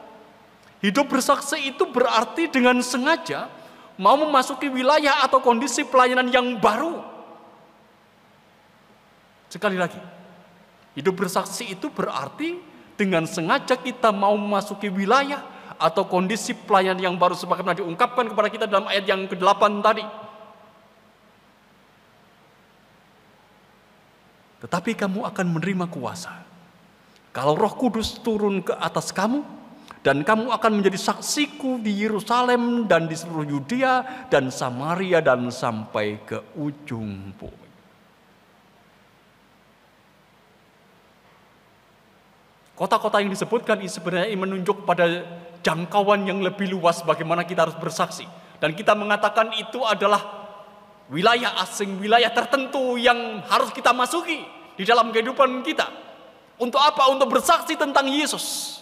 hidup 0.82 1.10
bersaksi 1.10 1.58
itu 1.58 1.90
berarti 1.90 2.46
dengan 2.46 2.78
sengaja 2.82 3.50
mau 3.98 4.14
memasuki 4.14 4.70
wilayah 4.70 5.26
atau 5.26 5.42
kondisi 5.42 5.82
pelayanan 5.82 6.30
yang 6.30 6.46
baru. 6.62 7.02
Sekali 9.50 9.74
lagi, 9.74 9.98
hidup 10.94 11.18
bersaksi 11.18 11.74
itu 11.74 11.90
berarti 11.90 12.69
dengan 13.00 13.24
sengaja 13.24 13.80
kita 13.80 14.12
mau 14.12 14.36
memasuki 14.36 14.92
wilayah 14.92 15.40
atau 15.80 16.04
kondisi 16.04 16.52
pelayan 16.52 17.00
yang 17.00 17.16
baru 17.16 17.32
sebagaimana 17.32 17.80
diungkapkan 17.80 18.28
kepada 18.28 18.52
kita 18.52 18.68
dalam 18.68 18.84
ayat 18.84 19.08
yang 19.08 19.24
ke-8 19.24 19.62
tadi. 19.80 20.04
Tetapi 24.60 24.92
kamu 24.92 25.24
akan 25.24 25.46
menerima 25.56 25.88
kuasa. 25.88 26.44
Kalau 27.32 27.56
roh 27.56 27.72
kudus 27.72 28.20
turun 28.20 28.60
ke 28.60 28.76
atas 28.76 29.08
kamu, 29.08 29.40
dan 30.00 30.24
kamu 30.24 30.48
akan 30.52 30.80
menjadi 30.80 30.96
saksiku 30.96 31.80
di 31.80 31.92
Yerusalem 32.04 32.88
dan 32.88 33.04
di 33.04 33.16
seluruh 33.16 33.44
Yudea 33.44 34.28
dan 34.32 34.48
Samaria 34.48 35.20
dan 35.20 35.52
sampai 35.52 36.24
ke 36.24 36.40
ujung 36.56 37.36
bumi. 37.36 37.59
Kota-kota 42.80 43.20
yang 43.20 43.28
disebutkan 43.28 43.76
ini 43.76 43.92
sebenarnya 43.92 44.32
menunjuk 44.40 44.88
pada 44.88 45.04
jangkauan 45.60 46.24
yang 46.24 46.40
lebih 46.40 46.72
luas 46.72 47.04
bagaimana 47.04 47.44
kita 47.44 47.68
harus 47.68 47.76
bersaksi. 47.76 48.24
Dan 48.56 48.72
kita 48.72 48.96
mengatakan 48.96 49.52
itu 49.52 49.84
adalah 49.84 50.48
wilayah 51.12 51.60
asing, 51.60 52.00
wilayah 52.00 52.32
tertentu 52.32 52.96
yang 52.96 53.44
harus 53.52 53.68
kita 53.76 53.92
masuki 53.92 54.48
di 54.80 54.88
dalam 54.88 55.12
kehidupan 55.12 55.60
kita. 55.60 55.92
Untuk 56.56 56.80
apa? 56.80 57.12
Untuk 57.12 57.28
bersaksi 57.28 57.76
tentang 57.76 58.08
Yesus. 58.08 58.80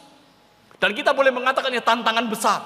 Dan 0.78 0.94
kita 0.94 1.10
boleh 1.10 1.34
mengatakan 1.34 1.74
ya 1.74 1.82
tantangan 1.82 2.30
besar. 2.30 2.62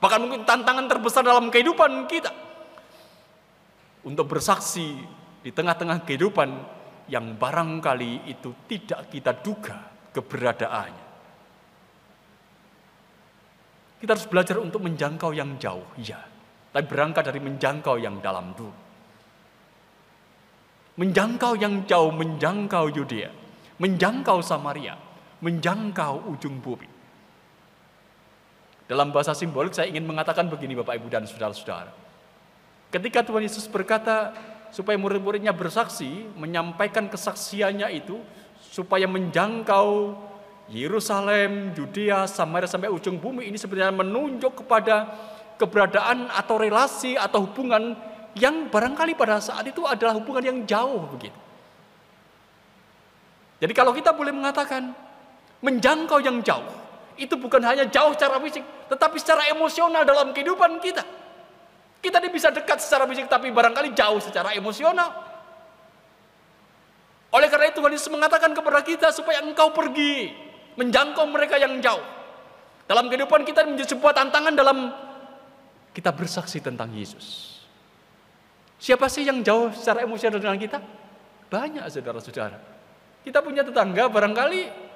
Bahkan 0.00 0.16
mungkin 0.16 0.48
tantangan 0.48 0.88
terbesar 0.88 1.28
dalam 1.28 1.52
kehidupan 1.52 2.08
kita. 2.08 2.32
Untuk 4.08 4.32
bersaksi 4.32 4.96
di 5.44 5.52
tengah-tengah 5.52 6.08
kehidupan 6.08 6.48
yang 7.12 7.36
barangkali 7.36 8.32
itu 8.32 8.64
tidak 8.64 9.12
kita 9.12 9.36
duga 9.44 9.93
keberadaannya. 10.14 11.06
Kita 13.98 14.10
harus 14.14 14.28
belajar 14.30 14.56
untuk 14.62 14.84
menjangkau 14.84 15.34
yang 15.34 15.58
jauh, 15.58 15.84
ya. 15.98 16.20
Tapi 16.70 16.84
berangkat 16.86 17.24
dari 17.26 17.40
menjangkau 17.40 17.96
yang 17.98 18.20
dalam 18.22 18.52
dulu. 18.54 18.74
Menjangkau 20.94 21.58
yang 21.58 21.82
jauh, 21.88 22.14
menjangkau 22.14 22.86
Yudea, 22.94 23.30
menjangkau 23.82 24.38
Samaria, 24.44 24.94
menjangkau 25.42 26.30
ujung 26.30 26.62
bumi. 26.62 26.86
Dalam 28.84 29.10
bahasa 29.10 29.32
simbolik 29.32 29.72
saya 29.72 29.88
ingin 29.88 30.04
mengatakan 30.04 30.46
begini 30.46 30.76
Bapak 30.76 31.00
Ibu 31.00 31.08
dan 31.08 31.24
Saudara-saudara. 31.24 31.90
Ketika 32.92 33.24
Tuhan 33.26 33.42
Yesus 33.42 33.64
berkata 33.66 34.36
supaya 34.70 35.00
murid-muridnya 35.00 35.56
bersaksi, 35.56 36.28
menyampaikan 36.36 37.08
kesaksiannya 37.08 37.88
itu, 37.96 38.20
supaya 38.74 39.06
menjangkau 39.06 40.18
Yerusalem, 40.66 41.70
Judea, 41.78 42.26
Samaria 42.26 42.66
sampai 42.66 42.90
ujung 42.90 43.22
bumi 43.22 43.46
ini 43.46 43.54
sebenarnya 43.54 43.94
menunjuk 43.94 44.66
kepada 44.66 45.14
keberadaan 45.54 46.26
atau 46.34 46.58
relasi 46.58 47.14
atau 47.14 47.46
hubungan 47.46 47.94
yang 48.34 48.66
barangkali 48.66 49.14
pada 49.14 49.38
saat 49.38 49.62
itu 49.70 49.86
adalah 49.86 50.18
hubungan 50.18 50.42
yang 50.42 50.58
jauh 50.66 51.06
begitu. 51.14 51.38
Jadi 53.62 53.70
kalau 53.70 53.94
kita 53.94 54.10
boleh 54.10 54.34
mengatakan 54.34 54.90
menjangkau 55.62 56.18
yang 56.18 56.42
jauh, 56.42 56.74
itu 57.14 57.38
bukan 57.38 57.62
hanya 57.62 57.86
jauh 57.86 58.10
secara 58.10 58.42
fisik, 58.42 58.66
tetapi 58.90 59.22
secara 59.22 59.46
emosional 59.54 60.02
dalam 60.02 60.34
kehidupan 60.34 60.82
kita. 60.82 61.06
Kita 62.02 62.18
bisa 62.26 62.50
dekat 62.50 62.82
secara 62.82 63.06
fisik 63.06 63.30
tapi 63.30 63.54
barangkali 63.54 63.94
jauh 63.94 64.18
secara 64.18 64.50
emosional. 64.58 65.33
Oleh 67.34 67.50
karena 67.50 67.66
itu 67.66 67.82
Tuhan 67.82 67.90
Yesus 67.90 68.10
mengatakan 68.14 68.54
kepada 68.54 68.78
kita 68.86 69.10
supaya 69.10 69.42
engkau 69.42 69.74
pergi 69.74 70.30
menjangkau 70.78 71.26
mereka 71.26 71.58
yang 71.58 71.82
jauh. 71.82 72.02
Dalam 72.86 73.10
kehidupan 73.10 73.42
kita 73.42 73.66
menjadi 73.66 73.98
sebuah 73.98 74.14
tantangan 74.14 74.54
dalam 74.54 74.94
kita 75.90 76.14
bersaksi 76.14 76.62
tentang 76.62 76.94
Yesus. 76.94 77.58
Siapa 78.78 79.10
sih 79.10 79.26
yang 79.26 79.42
jauh 79.42 79.74
secara 79.74 80.06
emosional 80.06 80.38
dengan 80.38 80.60
kita? 80.60 80.78
Banyak 81.50 81.82
saudara-saudara. 81.90 82.58
Kita 83.24 83.42
punya 83.42 83.66
tetangga 83.66 84.06
barangkali 84.06 84.86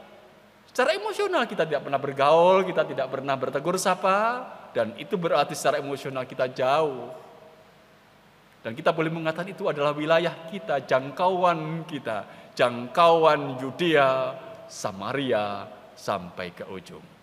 Secara 0.68 0.94
emosional 0.94 1.48
kita 1.48 1.64
tidak 1.64 1.88
pernah 1.88 1.96
bergaul, 1.96 2.60
kita 2.62 2.84
tidak 2.84 3.08
pernah 3.08 3.34
bertegur 3.40 3.80
sapa, 3.80 4.46
dan 4.76 4.92
itu 5.00 5.16
berarti 5.16 5.56
secara 5.56 5.80
emosional 5.80 6.28
kita 6.28 6.44
jauh. 6.52 7.08
Dan 8.58 8.74
kita 8.74 8.90
boleh 8.90 9.08
mengatakan 9.08 9.54
itu 9.54 9.70
adalah 9.70 9.94
wilayah 9.94 10.50
kita, 10.50 10.82
jangkauan 10.82 11.86
kita, 11.86 12.50
jangkauan 12.52 13.56
Yudea, 13.62 14.34
Samaria, 14.66 15.64
sampai 15.94 16.50
ke 16.52 16.66
ujung. 16.66 17.18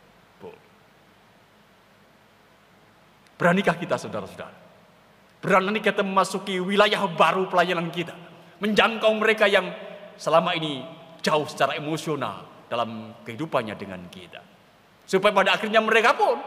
Beranikah 3.36 3.76
kita 3.76 4.00
saudara-saudara? 4.00 4.64
Berani 5.44 5.84
kita 5.84 6.02
memasuki 6.02 6.58
wilayah 6.58 7.04
baru 7.12 7.52
pelayanan 7.52 7.92
kita. 7.92 8.16
Menjangkau 8.64 9.12
mereka 9.20 9.46
yang 9.46 9.68
selama 10.16 10.56
ini 10.56 10.82
jauh 11.20 11.44
secara 11.46 11.76
emosional 11.76 12.66
dalam 12.72 13.12
kehidupannya 13.28 13.76
dengan 13.76 14.08
kita. 14.08 14.40
Supaya 15.06 15.36
pada 15.36 15.60
akhirnya 15.60 15.84
mereka 15.84 16.16
pun 16.16 16.40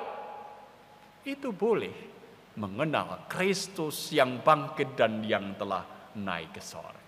itu 1.28 1.52
boleh 1.52 2.17
mengenal 2.58 3.30
Kristus 3.30 4.10
yang 4.10 4.42
bangkit 4.42 4.98
dan 4.98 5.22
yang 5.22 5.54
telah 5.54 5.86
naik 6.18 6.58
ke 6.58 6.62
sorga. 6.62 6.98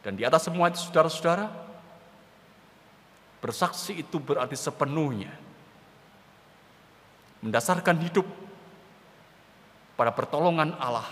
Dan 0.00 0.16
di 0.16 0.24
atas 0.24 0.48
semua 0.48 0.72
itu 0.72 0.80
saudara-saudara, 0.80 1.52
bersaksi 3.44 4.00
itu 4.00 4.16
berarti 4.16 4.56
sepenuhnya 4.56 5.28
mendasarkan 7.44 8.00
hidup 8.00 8.24
pada 9.96 10.12
pertolongan 10.16 10.72
Allah 10.80 11.08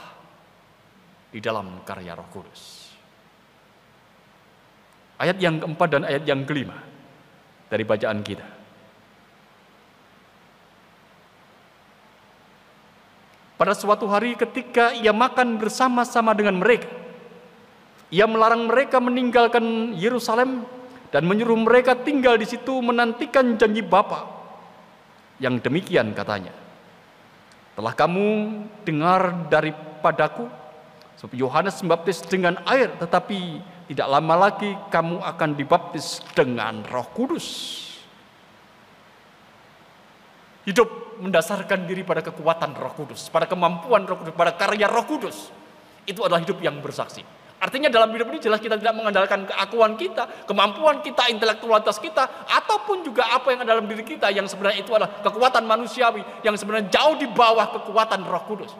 di 1.28 1.41
dalam 1.45 1.84
karya 1.84 2.16
Roh 2.16 2.28
Kudus. 2.32 2.89
Ayat 5.20 5.36
yang 5.36 5.61
keempat 5.61 5.89
dan 5.93 6.03
ayat 6.09 6.24
yang 6.24 6.49
kelima 6.49 6.80
dari 7.68 7.84
bacaan 7.84 8.24
kita. 8.24 8.57
Pada 13.59 13.74
suatu 13.74 14.06
hari 14.06 14.38
ketika 14.38 14.94
ia 14.94 15.11
makan 15.11 15.59
bersama-sama 15.59 16.30
dengan 16.30 16.62
mereka, 16.62 16.86
ia 18.06 18.22
melarang 18.22 18.70
mereka 18.70 19.02
meninggalkan 19.02 19.98
Yerusalem 19.98 20.62
dan 21.11 21.26
menyuruh 21.26 21.59
mereka 21.59 21.98
tinggal 21.98 22.38
di 22.38 22.46
situ 22.46 22.78
menantikan 22.78 23.59
janji 23.59 23.82
Bapa 23.82 24.30
yang 25.42 25.59
demikian 25.59 26.14
katanya. 26.14 26.54
Telah 27.74 27.94
kamu 27.98 28.26
dengar 28.86 29.50
daripadaku, 29.50 30.46
Yohanes 31.34 31.82
membaptis 31.82 32.22
dengan 32.22 32.62
air, 32.62 32.94
tetapi 33.02 33.59
tidak 33.90 34.06
lama 34.06 34.34
lagi 34.38 34.70
kamu 34.94 35.18
akan 35.18 35.50
dibaptis 35.59 36.22
dengan 36.30 36.86
roh 36.86 37.11
kudus. 37.11 37.88
Hidup 40.68 41.16
mendasarkan 41.24 41.88
diri 41.88 42.04
pada 42.04 42.20
kekuatan 42.20 42.76
roh 42.76 42.92
kudus, 42.92 43.32
pada 43.32 43.48
kemampuan 43.48 44.04
roh 44.04 44.20
kudus, 44.20 44.36
pada 44.36 44.52
karya 44.52 44.84
roh 44.84 45.08
kudus. 45.08 45.48
Itu 46.04 46.28
adalah 46.28 46.44
hidup 46.44 46.60
yang 46.60 46.76
bersaksi. 46.84 47.24
Artinya 47.58 47.90
dalam 47.90 48.12
hidup 48.14 48.30
ini 48.30 48.38
jelas 48.38 48.60
kita 48.60 48.78
tidak 48.78 48.94
mengandalkan 48.94 49.42
keakuan 49.48 49.98
kita, 49.98 50.46
kemampuan 50.46 51.02
kita, 51.02 51.26
intelektualitas 51.26 51.98
kita, 51.98 52.46
ataupun 52.46 53.02
juga 53.02 53.26
apa 53.34 53.50
yang 53.50 53.66
ada 53.66 53.80
dalam 53.80 53.90
diri 53.90 54.06
kita 54.06 54.30
yang 54.30 54.46
sebenarnya 54.46 54.84
itu 54.84 54.94
adalah 54.94 55.24
kekuatan 55.24 55.66
manusiawi 55.66 56.22
yang 56.46 56.54
sebenarnya 56.54 56.86
jauh 56.86 57.18
di 57.18 57.26
bawah 57.26 57.66
kekuatan 57.80 58.22
Roh 58.28 58.44
Kudus. 58.46 58.72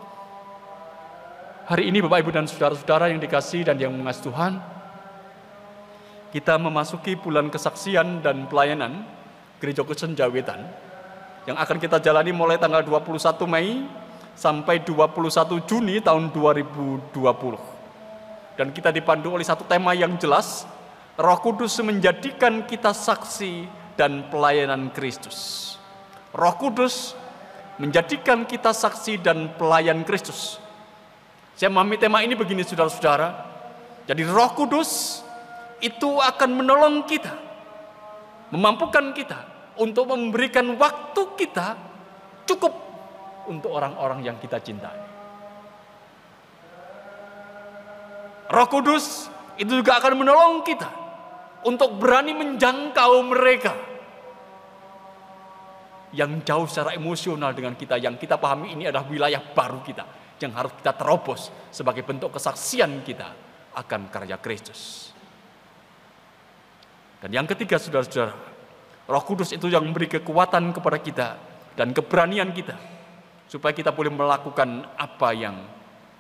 Hari 1.73 1.91
ini 1.91 1.99
Bapak 2.05 2.23
Ibu 2.23 2.31
dan 2.31 2.47
saudara-saudara 2.47 3.11
yang 3.11 3.19
dikasih 3.19 3.67
dan 3.67 3.83
yang 3.83 3.91
mengasihi 3.97 4.31
Tuhan, 4.31 4.53
kita 6.31 6.55
memasuki 6.61 7.19
bulan 7.19 7.51
kesaksian 7.51 8.23
dan 8.23 8.47
pelayanan 8.47 9.03
Gereja 9.59 9.83
Kristen 9.83 10.15
Jawetan 10.15 10.88
yang 11.49 11.57
akan 11.57 11.81
kita 11.81 11.97
jalani 11.97 12.29
mulai 12.29 12.61
tanggal 12.61 12.85
21 12.85 13.17
Mei 13.49 13.89
sampai 14.37 14.85
21 14.85 15.65
Juni 15.65 15.97
tahun 16.05 16.29
2020 16.29 17.17
dan 18.59 18.75
kita 18.75 18.91
dipandu 18.91 19.39
oleh 19.39 19.47
satu 19.47 19.63
tema 19.63 19.95
yang 19.95 20.19
jelas, 20.19 20.67
Roh 21.15 21.39
Kudus 21.39 21.79
menjadikan 21.79 22.67
kita 22.67 22.91
saksi 22.91 23.71
dan 23.95 24.27
pelayanan 24.35 24.91
Kristus. 24.91 25.79
Roh 26.35 26.59
Kudus 26.59 27.15
menjadikan 27.79 28.43
kita 28.43 28.75
saksi 28.75 29.23
dan 29.23 29.55
pelayan 29.55 30.03
Kristus. 30.03 30.59
Saya 31.55 31.71
memahami 31.71 32.03
tema 32.03 32.19
ini 32.27 32.35
begini 32.35 32.67
saudara-saudara. 32.67 33.47
Jadi 34.11 34.27
Roh 34.27 34.51
Kudus 34.59 35.23
itu 35.79 36.19
akan 36.19 36.51
menolong 36.59 37.07
kita, 37.07 37.39
memampukan 38.51 39.15
kita 39.15 39.58
untuk 39.79 40.11
memberikan 40.11 40.75
waktu 40.75 41.23
kita 41.39 41.67
cukup 42.45 42.75
untuk 43.49 43.73
orang-orang 43.73 44.27
yang 44.27 44.37
kita 44.37 44.61
cintai. 44.61 45.01
Roh 48.49 48.69
Kudus 48.69 49.29
itu 49.61 49.69
juga 49.69 50.01
akan 50.01 50.25
menolong 50.25 50.65
kita 50.65 50.89
untuk 51.69 52.01
berani 52.01 52.33
menjangkau 52.33 53.13
mereka 53.29 53.75
yang 56.17 56.41
jauh 56.41 56.65
secara 56.65 56.97
emosional 56.97 57.53
dengan 57.53 57.77
kita 57.77 58.01
yang 58.01 58.17
kita 58.17 58.41
pahami 58.41 58.73
ini 58.73 58.89
adalah 58.89 59.05
wilayah 59.05 59.43
baru 59.45 59.85
kita 59.85 60.05
yang 60.41 60.57
harus 60.57 60.73
kita 60.81 60.97
terobos 60.97 61.53
sebagai 61.69 62.07
bentuk 62.07 62.33
kesaksian 62.33 63.05
kita 63.05 63.29
akan 63.77 64.09
karya 64.09 64.41
Kristus. 64.41 65.13
Dan 67.19 67.35
yang 67.35 67.47
ketiga 67.51 67.77
saudara-saudara, 67.77 68.58
Roh 69.09 69.25
Kudus 69.25 69.57
itu 69.57 69.73
yang 69.73 69.89
memberi 69.89 70.05
kekuatan 70.05 70.77
kepada 70.77 70.99
kita 71.01 71.29
dan 71.73 71.97
keberanian 71.97 72.53
kita 72.53 72.77
supaya 73.49 73.73
kita 73.73 73.97
boleh 73.97 74.13
melakukan 74.13 74.85
apa 75.01 75.29
yang 75.33 75.57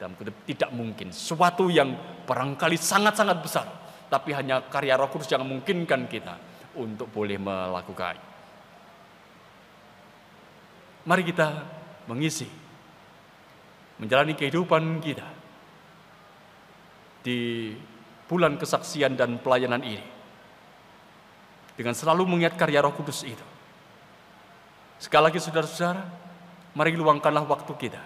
dalam 0.01 0.17
kutip 0.17 0.33
tidak 0.49 0.73
mungkin. 0.73 1.13
Sesuatu 1.13 1.69
yang 1.69 1.93
barangkali 2.25 2.81
sangat-sangat 2.81 3.39
besar. 3.45 3.67
Tapi 4.09 4.33
hanya 4.33 4.65
karya 4.73 4.97
roh 4.97 5.13
kudus 5.13 5.29
yang 5.29 5.45
memungkinkan 5.45 6.09
kita 6.09 6.41
untuk 6.81 7.13
boleh 7.13 7.37
melakukan. 7.37 8.17
Mari 11.05 11.23
kita 11.29 11.49
mengisi, 12.09 12.49
menjalani 14.01 14.33
kehidupan 14.33 15.05
kita 15.05 15.29
di 17.21 17.69
bulan 18.25 18.57
kesaksian 18.57 19.13
dan 19.13 19.37
pelayanan 19.45 19.85
ini. 19.85 20.18
Dengan 21.79 21.95
selalu 21.95 22.27
mengingat 22.27 22.59
karya 22.59 22.83
roh 22.83 22.91
kudus 22.91 23.23
itu. 23.23 23.47
Sekali 24.99 25.31
lagi 25.31 25.39
saudara-saudara, 25.39 26.03
mari 26.75 26.99
luangkanlah 26.99 27.47
waktu 27.47 27.71
kita. 27.79 28.03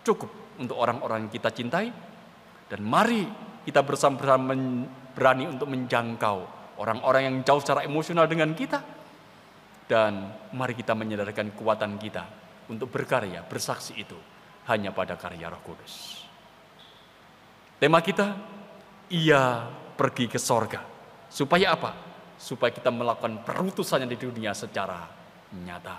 Cukup 0.00 0.32
untuk 0.56 0.80
orang-orang 0.80 1.28
yang 1.28 1.32
kita 1.32 1.52
cintai 1.52 1.92
dan 2.72 2.80
mari 2.80 3.28
kita 3.68 3.84
bersama-sama 3.84 4.56
berani 5.12 5.52
untuk 5.52 5.68
menjangkau 5.68 6.38
orang-orang 6.80 7.28
yang 7.28 7.36
jauh 7.44 7.60
secara 7.60 7.84
emosional 7.84 8.24
dengan 8.24 8.56
kita 8.56 8.80
dan 9.84 10.32
mari 10.56 10.72
kita 10.72 10.96
menyadarkan 10.96 11.52
kekuatan 11.52 12.00
kita 12.00 12.24
untuk 12.72 12.88
berkarya, 12.88 13.44
bersaksi 13.44 14.00
itu 14.00 14.16
hanya 14.70 14.94
pada 14.94 15.18
karya 15.20 15.50
Roh 15.52 15.60
Kudus. 15.60 16.24
Tema 17.76 17.98
kita, 18.00 18.32
ia 19.10 19.66
pergi 19.98 20.30
ke 20.30 20.38
sorga. 20.38 20.80
Supaya 21.26 21.74
apa? 21.74 22.09
Supaya 22.40 22.72
kita 22.72 22.88
melakukan 22.88 23.44
perutusannya 23.44 24.08
di 24.08 24.16
dunia 24.16 24.56
secara 24.56 25.04
nyata. 25.52 25.96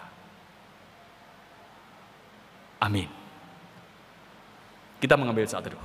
Amin. 2.81 3.05
Kita 4.97 5.13
mengambil 5.13 5.45
saat 5.45 5.69
teduh. 5.69 5.81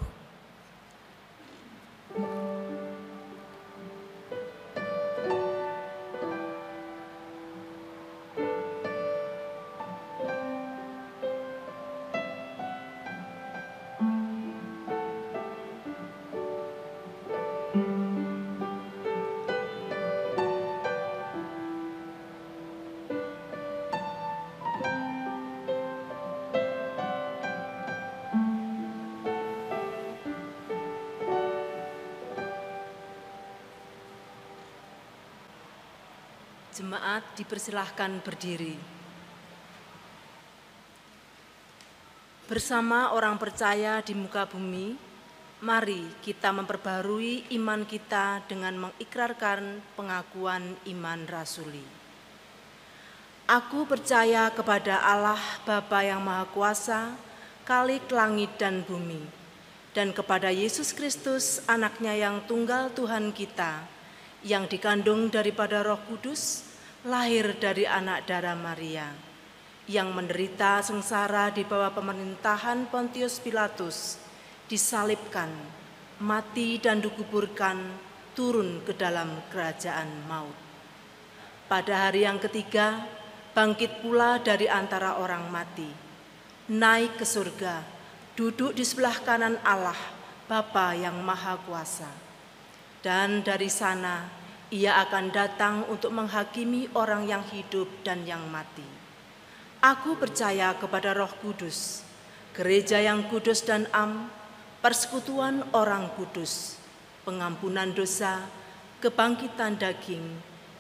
Jemaat 36.77 37.25
dipersilahkan 37.41 38.21
berdiri. 38.21 38.77
Bersama 42.45 43.17
orang 43.17 43.41
percaya 43.41 44.05
di 44.05 44.13
muka 44.13 44.45
bumi, 44.45 45.07
Mari 45.57 46.05
kita 46.21 46.53
memperbarui 46.53 47.49
iman 47.57 47.89
kita 47.89 48.45
dengan 48.45 48.77
mengikrarkan 48.77 49.81
pengakuan 49.97 50.77
iman 50.85 51.25
rasuli. 51.25 51.81
Aku 53.49 53.89
percaya 53.89 54.53
kepada 54.53 55.01
Allah 55.01 55.41
Bapa 55.65 56.05
yang 56.05 56.21
Maha 56.21 56.45
Kuasa, 56.53 57.17
Kalik 57.65 58.13
langit 58.13 58.53
dan 58.61 58.85
bumi, 58.85 59.25
dan 59.97 60.13
kepada 60.13 60.53
Yesus 60.53 60.93
Kristus, 60.93 61.65
anaknya 61.65 62.13
yang 62.13 62.45
tunggal 62.45 62.93
Tuhan 62.93 63.33
kita, 63.33 63.81
yang 64.45 64.69
dikandung 64.69 65.33
daripada 65.33 65.81
roh 65.81 66.05
kudus, 66.05 66.66
lahir 67.07 67.55
dari 67.63 67.87
anak 67.87 68.27
darah 68.27 68.59
Maria, 68.59 69.07
yang 69.87 70.11
menderita 70.11 70.83
sengsara 70.83 71.55
di 71.55 71.63
bawah 71.63 71.95
pemerintahan 71.95 72.91
Pontius 72.91 73.39
Pilatus, 73.39 74.19
disalibkan, 74.67 75.47
mati 76.19 76.83
dan 76.83 76.99
dikuburkan, 76.99 77.79
turun 78.35 78.83
ke 78.83 78.91
dalam 78.99 79.39
kerajaan 79.55 80.27
maut. 80.27 80.59
Pada 81.71 82.11
hari 82.11 82.27
yang 82.27 82.43
ketiga, 82.43 83.07
bangkit 83.55 84.03
pula 84.03 84.43
dari 84.43 84.67
antara 84.67 85.23
orang 85.23 85.47
mati, 85.47 85.87
naik 86.67 87.23
ke 87.23 87.27
surga, 87.27 87.87
duduk 88.35 88.75
di 88.75 88.83
sebelah 88.83 89.15
kanan 89.23 89.63
Allah, 89.63 89.99
Bapa 90.51 90.99
yang 90.99 91.23
Maha 91.23 91.55
Kuasa. 91.63 92.11
Dan 92.99 93.47
dari 93.47 93.71
sana 93.71 94.46
ia 94.75 94.99
akan 95.07 95.31
datang 95.31 95.87
untuk 95.87 96.11
menghakimi 96.11 96.91
orang 96.99 97.31
yang 97.31 97.43
hidup 97.55 97.87
dan 98.03 98.27
yang 98.27 98.43
mati. 98.51 98.83
Aku 99.79 100.19
percaya 100.19 100.75
kepada 100.75 101.15
Roh 101.15 101.31
Kudus, 101.39 102.03
gereja 102.51 102.99
yang 102.99 103.31
kudus 103.31 103.63
dan 103.63 103.87
am, 103.95 104.27
persekutuan 104.83 105.63
orang 105.71 106.11
kudus, 106.19 106.81
pengampunan 107.23 107.95
dosa, 107.95 108.43
kebangkitan 108.99 109.79
daging, 109.79 110.25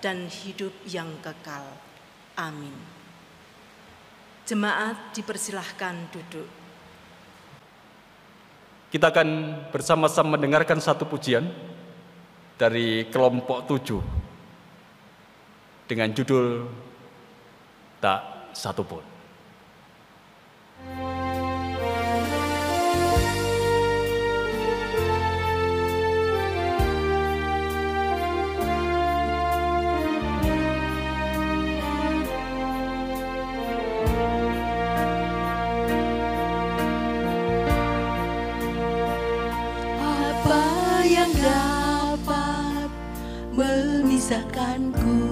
dan 0.02 0.26
hidup 0.26 0.74
yang 0.90 1.10
kekal. 1.22 1.62
Amin. 2.34 2.74
Jemaat 4.46 5.14
dipersilahkan 5.14 6.10
duduk. 6.10 6.48
Kita 8.90 9.10
akan 9.10 9.28
bersama-sama 9.74 10.38
mendengarkan 10.38 10.78
satu 10.78 11.04
pujian 11.04 11.50
dari 12.56 13.04
kelompok 13.12 13.68
tujuh 13.68 14.02
dengan 15.86 16.08
judul 16.16 16.66
Tak 18.00 18.52
Satupun. 18.56 19.15
Memisahkanku 44.26 45.22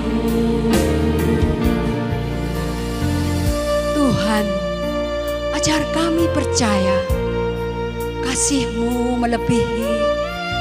Tuhan 3.93 4.45
ajar 5.61 5.85
kami 5.93 6.25
percaya 6.33 6.97
kasihmu 8.25 9.21
melebihi 9.21 10.02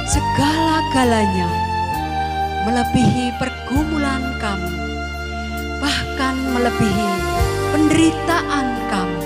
segala-galanya 0.07 1.47
melebihi 2.67 3.35
pergumulan 3.39 4.23
kami, 4.43 4.75
bahkan 5.79 6.35
melebihi 6.55 7.11
penderitaan 7.71 8.67
kami. 8.91 9.25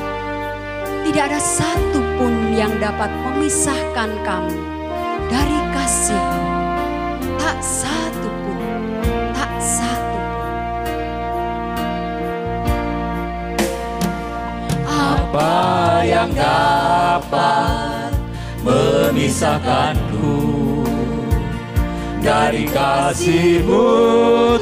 Tidak 1.06 1.24
ada 1.32 1.40
satu 1.40 2.00
pun 2.20 2.52
yang 2.52 2.76
dapat 2.82 3.08
memisahkan 3.24 4.10
kami 4.26 4.58
dari 5.32 5.58
kasih. 5.72 6.26
Tak 7.40 7.58
satu 7.62 8.28
pun, 8.44 8.58
tak 9.32 9.54
satu. 9.62 10.18
Apa 14.84 15.54
yang 16.04 16.34
dapat 16.34 18.12
memisahkanku 18.66 20.35
dari 22.26 22.66
kasihmu 22.66 23.86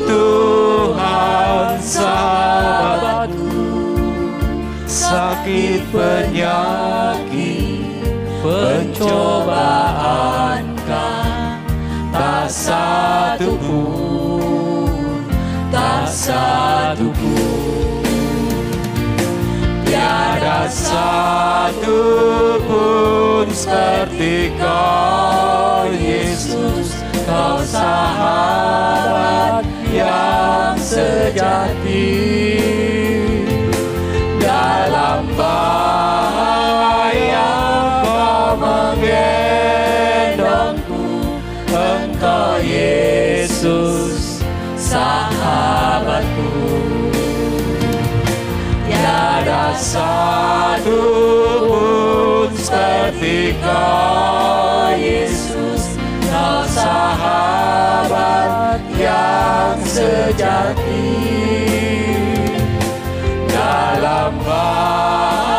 Tuhan 0.04 1.80
sahabatku. 1.80 3.56
Sakit 4.84 5.88
penyakit 5.88 7.80
pencobaan 8.44 9.56
kan 10.84 11.64
tak 12.12 12.52
satu 12.52 13.56
pun 13.56 15.24
tak 15.72 16.04
satu 16.12 17.08
pun. 17.16 18.04
Tiada 19.88 20.68
satu 20.68 21.96
pun 22.68 23.48
seperti 23.48 24.52
kau 24.60 25.88
Yesus 25.96 26.73
kau 27.34 27.58
sahabat 27.66 29.66
yang 29.90 30.78
sejati. 30.78 32.14
Dalam 34.38 35.26
bahaya 35.34 37.50
kau 38.06 38.54
menggendongku. 38.54 41.34
Engkau 41.74 42.62
Yesus 42.62 44.38
sahabatku. 44.78 46.54
Tiada 48.86 49.74
satu 49.74 51.02
pun 51.66 52.54
seperti 52.54 53.58
kau 53.58 54.94
Yesus 54.94 55.43
sahabat 56.68 58.08
yang 58.98 59.78
sejati. 59.84 61.12
Dalam 63.48 64.34
Supaya 64.44 65.53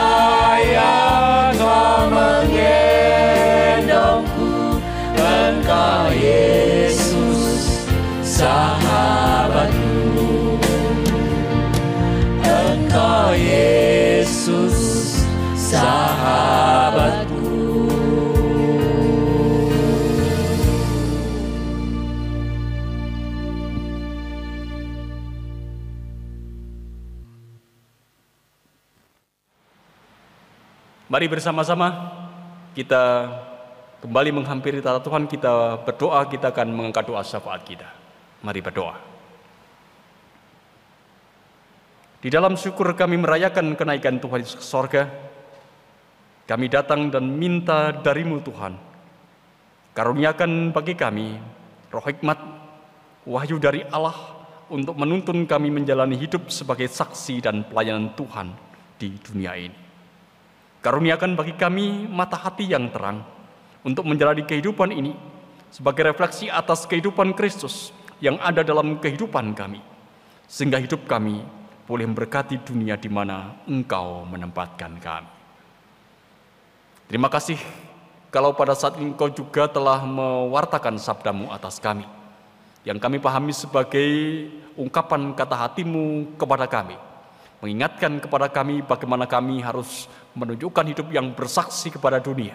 Mari 31.26 31.42
bersama-sama 31.42 31.90
kita 32.78 33.26
kembali 33.98 34.30
menghampiri 34.30 34.78
tata 34.78 35.02
Tuhan 35.02 35.26
kita 35.26 35.82
berdoa 35.82 36.22
kita 36.30 36.54
akan 36.54 36.70
mengangkat 36.70 37.02
doa 37.10 37.26
syafaat 37.26 37.66
kita. 37.66 37.90
Mari 38.46 38.62
berdoa. 38.62 38.94
Di 42.22 42.30
dalam 42.30 42.54
syukur 42.54 42.94
kami 42.94 43.18
merayakan 43.18 43.74
kenaikan 43.74 44.22
Tuhan 44.22 44.46
ke 44.46 44.62
sorga. 44.62 45.10
Kami 46.46 46.70
datang 46.70 47.10
dan 47.10 47.26
minta 47.26 47.90
darimu 47.90 48.46
Tuhan. 48.46 48.78
Karuniakan 49.98 50.78
bagi 50.78 50.94
kami 50.94 51.42
roh 51.90 52.06
hikmat, 52.06 52.38
wahyu 53.26 53.58
dari 53.58 53.82
Allah 53.90 54.14
untuk 54.70 54.94
menuntun 54.94 55.50
kami 55.50 55.74
menjalani 55.74 56.22
hidup 56.22 56.54
sebagai 56.54 56.86
saksi 56.86 57.42
dan 57.42 57.66
pelayanan 57.66 58.14
Tuhan 58.14 58.54
di 59.02 59.18
dunia 59.26 59.58
ini. 59.58 59.85
Karuniakan 60.86 61.34
bagi 61.34 61.58
kami 61.58 62.06
mata 62.06 62.38
hati 62.38 62.70
yang 62.70 62.94
terang 62.94 63.26
untuk 63.82 64.06
menjalani 64.06 64.46
kehidupan 64.46 64.94
ini 64.94 65.18
sebagai 65.74 66.14
refleksi 66.14 66.46
atas 66.46 66.86
kehidupan 66.86 67.34
Kristus 67.34 67.90
yang 68.22 68.38
ada 68.38 68.62
dalam 68.62 69.02
kehidupan 69.02 69.58
kami. 69.58 69.82
Sehingga 70.46 70.78
hidup 70.78 71.10
kami 71.10 71.42
boleh 71.90 72.06
memberkati 72.06 72.62
dunia 72.62 73.02
di 73.02 73.10
mana 73.10 73.58
Engkau 73.66 74.30
menempatkan 74.30 75.02
kami. 75.02 75.34
Terima 77.10 77.34
kasih 77.34 77.58
kalau 78.30 78.54
pada 78.54 78.78
saat 78.78 79.02
ini 79.02 79.10
Engkau 79.10 79.34
juga 79.34 79.66
telah 79.66 80.06
mewartakan 80.06 81.02
sabdamu 81.02 81.50
atas 81.50 81.82
kami. 81.82 82.06
Yang 82.86 83.02
kami 83.02 83.18
pahami 83.18 83.58
sebagai 83.58 84.10
ungkapan 84.78 85.34
kata 85.34 85.66
hatimu 85.66 86.38
kepada 86.38 86.70
kami 86.70 87.15
mengingatkan 87.66 88.22
kepada 88.22 88.54
kami 88.54 88.86
bagaimana 88.86 89.26
kami 89.26 89.66
harus 89.66 90.06
menunjukkan 90.38 90.86
hidup 90.86 91.08
yang 91.10 91.34
bersaksi 91.34 91.90
kepada 91.90 92.22
dunia. 92.22 92.54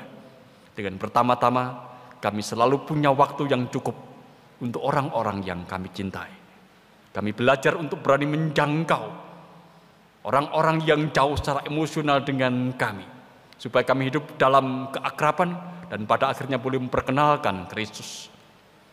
Dengan 0.70 0.94
pertama-tama, 1.02 1.90
kami 2.22 2.38
selalu 2.46 2.86
punya 2.86 3.10
waktu 3.10 3.50
yang 3.50 3.66
cukup 3.74 3.98
untuk 4.62 4.86
orang-orang 4.86 5.42
yang 5.42 5.66
kami 5.66 5.90
cintai. 5.90 6.30
Kami 7.10 7.34
belajar 7.34 7.74
untuk 7.74 7.98
berani 8.06 8.30
menjangkau 8.30 9.04
orang-orang 10.30 10.78
yang 10.86 11.10
jauh 11.10 11.34
secara 11.34 11.66
emosional 11.66 12.22
dengan 12.22 12.70
kami, 12.78 13.02
supaya 13.58 13.82
kami 13.82 14.14
hidup 14.14 14.38
dalam 14.38 14.94
keakraban 14.94 15.58
dan 15.90 16.06
pada 16.06 16.30
akhirnya 16.30 16.62
boleh 16.62 16.78
memperkenalkan 16.78 17.66
Kristus. 17.66 18.30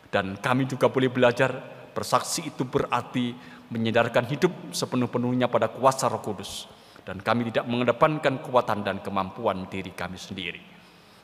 Dan 0.09 0.41
kami 0.41 0.65
juga 0.65 0.89
boleh 0.89 1.13
belajar 1.13 1.76
bersaksi 1.97 2.45
itu 2.45 2.61
berarti 2.61 3.33
menyadarkan 3.73 4.29
hidup 4.29 4.53
sepenuh-penuhnya 4.69 5.49
pada 5.49 5.73
kuasa 5.73 6.05
Roh 6.05 6.21
Kudus 6.21 6.69
dan 7.01 7.17
kami 7.17 7.49
tidak 7.49 7.65
mengedepankan 7.65 8.37
kekuatan 8.45 8.85
dan 8.85 9.01
kemampuan 9.01 9.65
diri 9.65 9.89
kami 9.97 10.21
sendiri. 10.21 10.61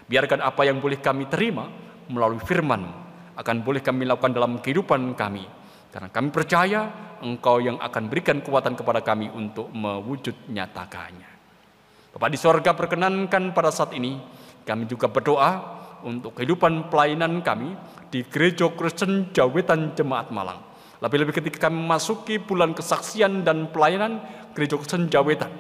Biarkan 0.09 0.41
apa 0.41 0.65
yang 0.65 0.81
boleh 0.81 0.97
kami 0.97 1.29
terima 1.29 1.69
melalui 2.09 2.41
firman 2.41 2.89
akan 3.37 3.55
boleh 3.61 3.85
kami 3.85 4.09
lakukan 4.09 4.33
dalam 4.33 4.57
kehidupan 4.57 5.13
kami 5.13 5.45
karena 5.93 6.09
kami 6.09 6.33
percaya 6.33 6.81
Engkau 7.23 7.61
yang 7.61 7.79
akan 7.79 8.11
berikan 8.11 8.43
kekuatan 8.43 8.75
kepada 8.75 8.99
kami 8.99 9.31
untuk 9.31 9.71
mewujud 9.71 10.49
nyatakannya. 10.51 11.29
Bapak 12.11 12.29
di 12.33 12.35
sorga 12.35 12.75
perkenankan 12.75 13.55
pada 13.55 13.71
saat 13.71 13.95
ini 13.95 14.19
kami 14.67 14.89
juga 14.89 15.07
berdoa 15.07 15.82
untuk 16.03 16.37
kehidupan 16.37 16.91
pelayanan 16.91 17.39
kami 17.41 17.73
di 18.11 18.21
Gereja 18.27 18.69
Kristen 18.75 19.31
Jawetan 19.33 19.95
Jemaat 19.97 20.29
Malang 20.29 20.73
lebih-lebih 21.03 21.35
ketika 21.43 21.67
kami 21.67 21.83
memasuki 21.83 22.39
bulan 22.39 22.71
kesaksian 22.71 23.43
dan 23.43 23.67
pelayanan 23.75 24.23
gereja 24.55 24.79
senjawetan. 24.79 25.51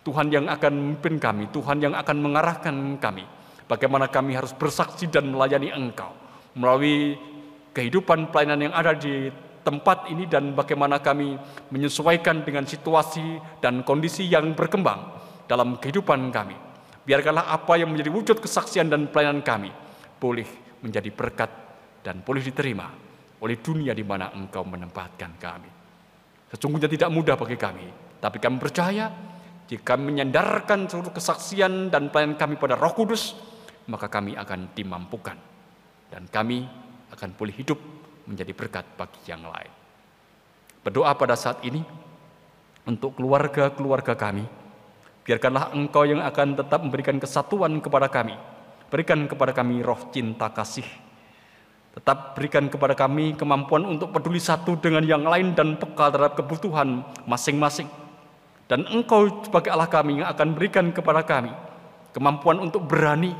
Tuhan 0.00 0.32
yang 0.32 0.48
akan 0.48 0.72
memimpin 0.72 1.20
kami, 1.20 1.52
Tuhan 1.52 1.84
yang 1.84 1.92
akan 1.92 2.16
mengarahkan 2.16 2.96
kami. 2.96 3.28
Bagaimana 3.68 4.08
kami 4.08 4.32
harus 4.32 4.56
bersaksi 4.56 5.12
dan 5.12 5.28
melayani 5.28 5.68
Engkau 5.68 6.16
melalui 6.56 7.20
kehidupan 7.76 8.32
pelayanan 8.32 8.72
yang 8.72 8.74
ada 8.74 8.96
di 8.96 9.28
tempat 9.60 10.08
ini 10.08 10.24
dan 10.24 10.56
bagaimana 10.56 10.96
kami 11.04 11.36
menyesuaikan 11.68 12.40
dengan 12.40 12.64
situasi 12.64 13.36
dan 13.60 13.84
kondisi 13.84 14.24
yang 14.24 14.56
berkembang 14.56 15.12
dalam 15.44 15.76
kehidupan 15.76 16.32
kami. 16.32 16.56
Biarkanlah 17.08 17.48
apa 17.48 17.80
yang 17.80 17.88
menjadi 17.88 18.12
wujud 18.12 18.36
kesaksian 18.44 18.92
dan 18.92 19.08
pelayanan 19.08 19.40
kami 19.40 19.72
boleh 20.20 20.44
menjadi 20.84 21.08
berkat 21.08 21.48
dan 22.04 22.20
boleh 22.20 22.44
diterima 22.44 22.84
oleh 23.40 23.56
dunia 23.64 23.96
di 23.96 24.04
mana 24.04 24.28
engkau 24.36 24.60
menempatkan 24.68 25.40
kami. 25.40 25.70
Sesungguhnya 26.52 26.84
tidak 26.84 27.08
mudah 27.08 27.40
bagi 27.40 27.56
kami, 27.56 27.88
tapi 28.20 28.36
kami 28.36 28.60
percaya 28.60 29.08
jika 29.68 29.96
menyandarkan 29.96 30.84
seluruh 30.88 31.12
kesaksian 31.12 31.88
dan 31.88 32.12
pelayanan 32.12 32.36
kami 32.36 32.60
pada 32.60 32.76
roh 32.76 32.92
kudus, 32.92 33.36
maka 33.88 34.08
kami 34.08 34.36
akan 34.36 34.72
dimampukan. 34.72 35.36
Dan 36.08 36.28
kami 36.28 36.64
akan 37.12 37.36
boleh 37.36 37.52
hidup 37.52 37.76
menjadi 38.28 38.52
berkat 38.52 38.84
bagi 38.96 39.20
yang 39.28 39.44
lain. 39.44 39.72
Berdoa 40.84 41.12
pada 41.16 41.36
saat 41.36 41.60
ini 41.64 41.84
untuk 42.88 43.20
keluarga-keluarga 43.20 44.16
kami, 44.16 44.48
biarkanlah 45.28 45.76
engkau 45.76 46.08
yang 46.08 46.24
akan 46.24 46.56
tetap 46.56 46.80
memberikan 46.80 47.20
kesatuan 47.20 47.76
kepada 47.84 48.08
kami, 48.08 48.32
berikan 48.88 49.28
kepada 49.28 49.52
kami 49.52 49.84
roh 49.84 50.08
cinta 50.08 50.48
kasih, 50.48 50.88
Tetap 51.98 52.38
berikan 52.38 52.70
kepada 52.70 52.94
kami 52.94 53.34
kemampuan 53.34 53.82
untuk 53.82 54.14
peduli 54.14 54.38
satu 54.38 54.78
dengan 54.78 55.02
yang 55.02 55.26
lain 55.26 55.50
dan 55.58 55.74
peka 55.74 56.14
terhadap 56.14 56.38
kebutuhan 56.38 57.02
masing-masing. 57.26 57.90
Dan 58.70 58.86
engkau 58.86 59.42
sebagai 59.42 59.74
Allah 59.74 59.90
kami 59.90 60.22
yang 60.22 60.30
akan 60.30 60.54
berikan 60.54 60.94
kepada 60.94 61.26
kami 61.26 61.50
kemampuan 62.14 62.62
untuk 62.62 62.86
berani 62.86 63.34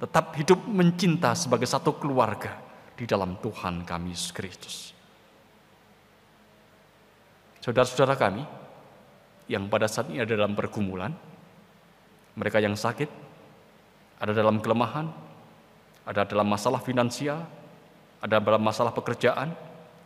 tetap 0.00 0.32
hidup 0.32 0.64
mencinta 0.64 1.36
sebagai 1.36 1.68
satu 1.68 2.00
keluarga 2.00 2.56
di 2.96 3.04
dalam 3.04 3.36
Tuhan 3.36 3.84
kami 3.84 4.16
Yesus 4.16 4.32
Kristus. 4.32 4.76
Saudara-saudara 7.60 8.16
kami 8.16 8.48
yang 9.50 9.66
pada 9.66 9.90
saat 9.90 10.06
ini 10.14 10.22
ada 10.22 10.38
dalam 10.38 10.54
pergumulan, 10.54 11.10
mereka 12.38 12.62
yang 12.62 12.78
sakit, 12.78 13.10
ada 14.22 14.30
dalam 14.30 14.62
kelemahan, 14.62 15.10
ada 16.06 16.22
dalam 16.22 16.46
masalah 16.46 16.78
finansial, 16.78 17.42
ada 18.22 18.38
dalam 18.38 18.62
masalah 18.62 18.94
pekerjaan, 18.94 19.50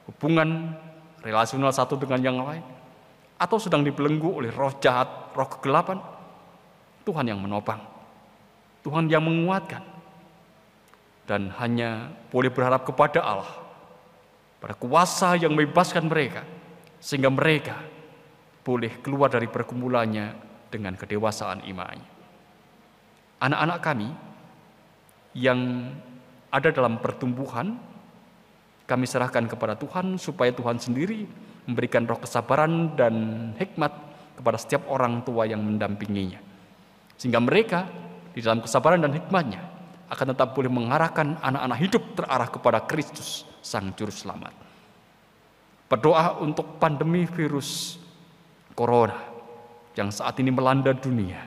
hubungan 0.09 0.73
relasional 1.21 1.69
satu 1.77 2.01
dengan 2.01 2.25
yang 2.25 2.41
lain, 2.41 2.65
atau 3.37 3.61
sedang 3.61 3.85
dibelenggu 3.85 4.33
oleh 4.33 4.49
roh 4.49 4.73
jahat, 4.81 5.37
roh 5.37 5.49
kegelapan, 5.61 6.01
Tuhan 7.05 7.29
yang 7.29 7.37
menopang, 7.37 7.85
Tuhan 8.81 9.13
yang 9.13 9.21
menguatkan, 9.21 9.85
dan 11.29 11.53
hanya 11.61 12.09
boleh 12.33 12.49
berharap 12.49 12.89
kepada 12.89 13.21
Allah, 13.21 13.53
pada 14.57 14.73
kuasa 14.73 15.37
yang 15.37 15.53
membebaskan 15.53 16.09
mereka, 16.09 16.49
sehingga 16.97 17.29
mereka 17.29 17.93
boleh 18.65 19.05
keluar 19.05 19.29
dari 19.29 19.47
pergumulannya 19.47 20.33
dengan 20.73 20.97
kedewasaan 20.97 21.63
imannya. 21.69 22.11
Anak-anak 23.45 23.79
kami 23.85 24.09
yang 25.37 25.93
ada 26.49 26.73
dalam 26.73 26.97
pertumbuhan 26.99 27.77
kami 28.89 29.05
serahkan 29.05 29.45
kepada 29.45 29.77
Tuhan 29.77 30.17
supaya 30.17 30.53
Tuhan 30.53 30.81
sendiri 30.81 31.29
memberikan 31.69 32.09
roh 32.09 32.21
kesabaran 32.21 32.97
dan 32.97 33.15
hikmat 33.57 33.93
kepada 34.41 34.57
setiap 34.61 34.89
orang 34.89 35.25
tua 35.25 35.45
yang 35.49 35.61
mendampinginya. 35.65 36.41
Sehingga 37.17 37.41
mereka 37.41 37.89
di 38.33 38.41
dalam 38.45 38.61
kesabaran 38.61 39.01
dan 39.01 39.13
hikmatnya 39.13 39.63
akan 40.13 40.27
tetap 40.37 40.53
boleh 40.53 40.69
mengarahkan 40.69 41.41
anak-anak 41.41 41.79
hidup 41.81 42.03
terarah 42.13 42.49
kepada 42.51 42.79
Kristus 42.85 43.49
Sang 43.65 43.93
Juru 43.97 44.13
Selamat. 44.13 44.53
Berdoa 45.89 46.41
untuk 46.45 46.77
pandemi 46.77 47.25
virus 47.25 47.97
corona 48.75 49.17
yang 49.95 50.11
saat 50.11 50.39
ini 50.43 50.51
melanda 50.51 50.91
dunia. 50.93 51.39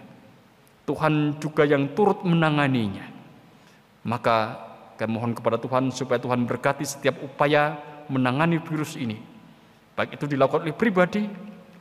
Tuhan 0.88 1.36
juga 1.43 1.67
yang 1.67 1.91
turut 1.91 2.23
menanganinya. 2.23 3.03
Maka 4.07 4.55
kami 4.95 5.11
mohon 5.11 5.36
kepada 5.36 5.59
Tuhan 5.59 5.91
supaya 5.91 6.15
Tuhan 6.15 6.47
berkati 6.47 6.88
setiap 6.88 7.19
upaya 7.19 7.75
menangani 8.07 8.63
virus 8.63 8.95
ini. 8.95 9.19
Baik 9.99 10.15
itu 10.15 10.25
dilakukan 10.32 10.63
oleh 10.63 10.75
pribadi 10.75 11.28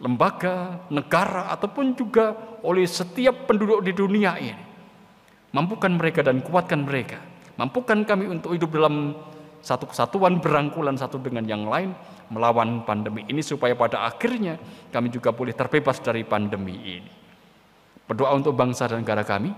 lembaga, 0.02 0.84
negara, 0.92 1.48
ataupun 1.54 1.96
juga 1.96 2.36
oleh 2.60 2.84
setiap 2.84 3.48
penduduk 3.48 3.80
di 3.80 3.92
dunia 3.96 4.36
ini. 4.36 4.64
Mampukan 5.54 5.92
mereka 5.96 6.20
dan 6.20 6.44
kuatkan 6.44 6.84
mereka. 6.84 7.16
Mampukan 7.56 8.04
kami 8.04 8.28
untuk 8.28 8.52
hidup 8.52 8.68
dalam 8.76 9.16
satu 9.64 9.88
kesatuan 9.88 10.36
berangkulan 10.38 11.00
satu 11.00 11.16
dengan 11.16 11.48
yang 11.48 11.64
lain 11.64 11.96
melawan 12.30 12.82
pandemi 12.82 13.22
ini 13.30 13.42
supaya 13.42 13.76
pada 13.78 14.06
akhirnya 14.06 14.58
kami 14.90 15.12
juga 15.12 15.30
boleh 15.30 15.54
terbebas 15.54 16.02
dari 16.02 16.26
pandemi 16.26 16.76
ini. 17.00 17.12
Berdoa 18.06 18.34
untuk 18.38 18.54
bangsa 18.54 18.86
dan 18.86 19.02
negara 19.02 19.26
kami 19.26 19.50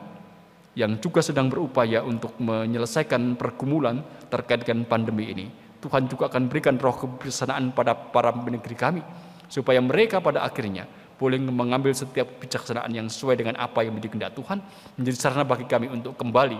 yang 0.78 0.96
juga 1.02 1.20
sedang 1.20 1.50
berupaya 1.50 2.00
untuk 2.06 2.38
menyelesaikan 2.40 3.36
pergumulan 3.36 4.00
terkait 4.30 4.64
dengan 4.64 4.86
pandemi 4.88 5.28
ini. 5.32 5.46
Tuhan 5.78 6.10
juga 6.10 6.26
akan 6.26 6.50
berikan 6.50 6.74
roh 6.78 6.94
kebijaksanaan 6.94 7.70
pada 7.70 7.94
para 7.94 8.34
negeri 8.34 8.74
kami 8.74 9.02
supaya 9.46 9.78
mereka 9.78 10.18
pada 10.18 10.42
akhirnya 10.42 10.84
boleh 11.18 11.38
mengambil 11.38 11.90
setiap 11.94 12.38
kebijaksanaan 12.38 12.90
yang 12.94 13.06
sesuai 13.10 13.38
dengan 13.38 13.54
apa 13.58 13.82
yang 13.82 13.94
menjadi 13.94 14.10
kehendak 14.14 14.32
Tuhan 14.38 14.58
menjadi 14.98 15.16
sarana 15.18 15.44
bagi 15.46 15.66
kami 15.66 15.90
untuk 15.90 16.14
kembali 16.14 16.58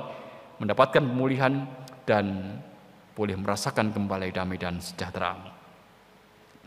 mendapatkan 0.59 1.03
pemulihan 1.03 1.67
dan 2.03 2.59
boleh 3.15 3.35
merasakan 3.35 3.91
kembali 3.91 4.31
damai 4.31 4.59
dan 4.59 4.79
sejahtera. 4.79 5.58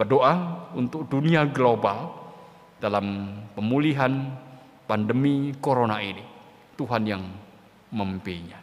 Berdoa 0.02 0.34
untuk 0.74 1.06
dunia 1.06 1.46
global 1.46 2.10
dalam 2.82 3.38
pemulihan 3.54 4.34
pandemi 4.90 5.54
corona 5.62 6.02
ini. 6.02 6.26
Tuhan 6.74 7.06
yang 7.06 7.22
memimpinnya. 7.94 8.58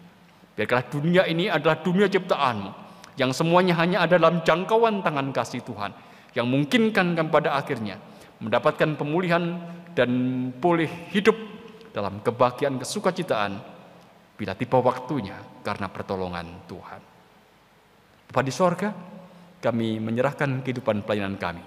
Biarkanlah 0.59 0.91
dunia 0.91 1.23
ini 1.31 1.47
adalah 1.47 1.79
dunia 1.79 2.11
ciptaanmu 2.11 2.71
yang 3.15 3.31
semuanya 3.31 3.79
hanya 3.79 4.03
ada 4.03 4.19
dalam 4.19 4.43
jangkauan 4.43 4.99
tangan 5.07 5.31
kasih 5.31 5.63
Tuhan 5.63 5.95
yang 6.35 6.51
memungkinkan 6.51 7.15
pada 7.31 7.55
akhirnya 7.55 8.03
mendapatkan 8.43 8.99
pemulihan 8.99 9.63
dan 9.95 10.11
boleh 10.59 10.91
hidup 11.15 11.39
dalam 11.95 12.19
kebahagiaan 12.19 12.83
kesukacitaan 12.83 13.59
bila 14.35 14.59
tiba 14.59 14.83
waktunya 14.83 15.39
karena 15.63 15.87
pertolongan 15.87 16.67
Tuhan. 16.67 17.01
Bapak 18.27 18.43
di 18.43 18.51
sorga, 18.51 18.91
kami 19.59 19.99
menyerahkan 19.99 20.63
kehidupan 20.63 21.03
pelayanan 21.03 21.39
kami. 21.39 21.63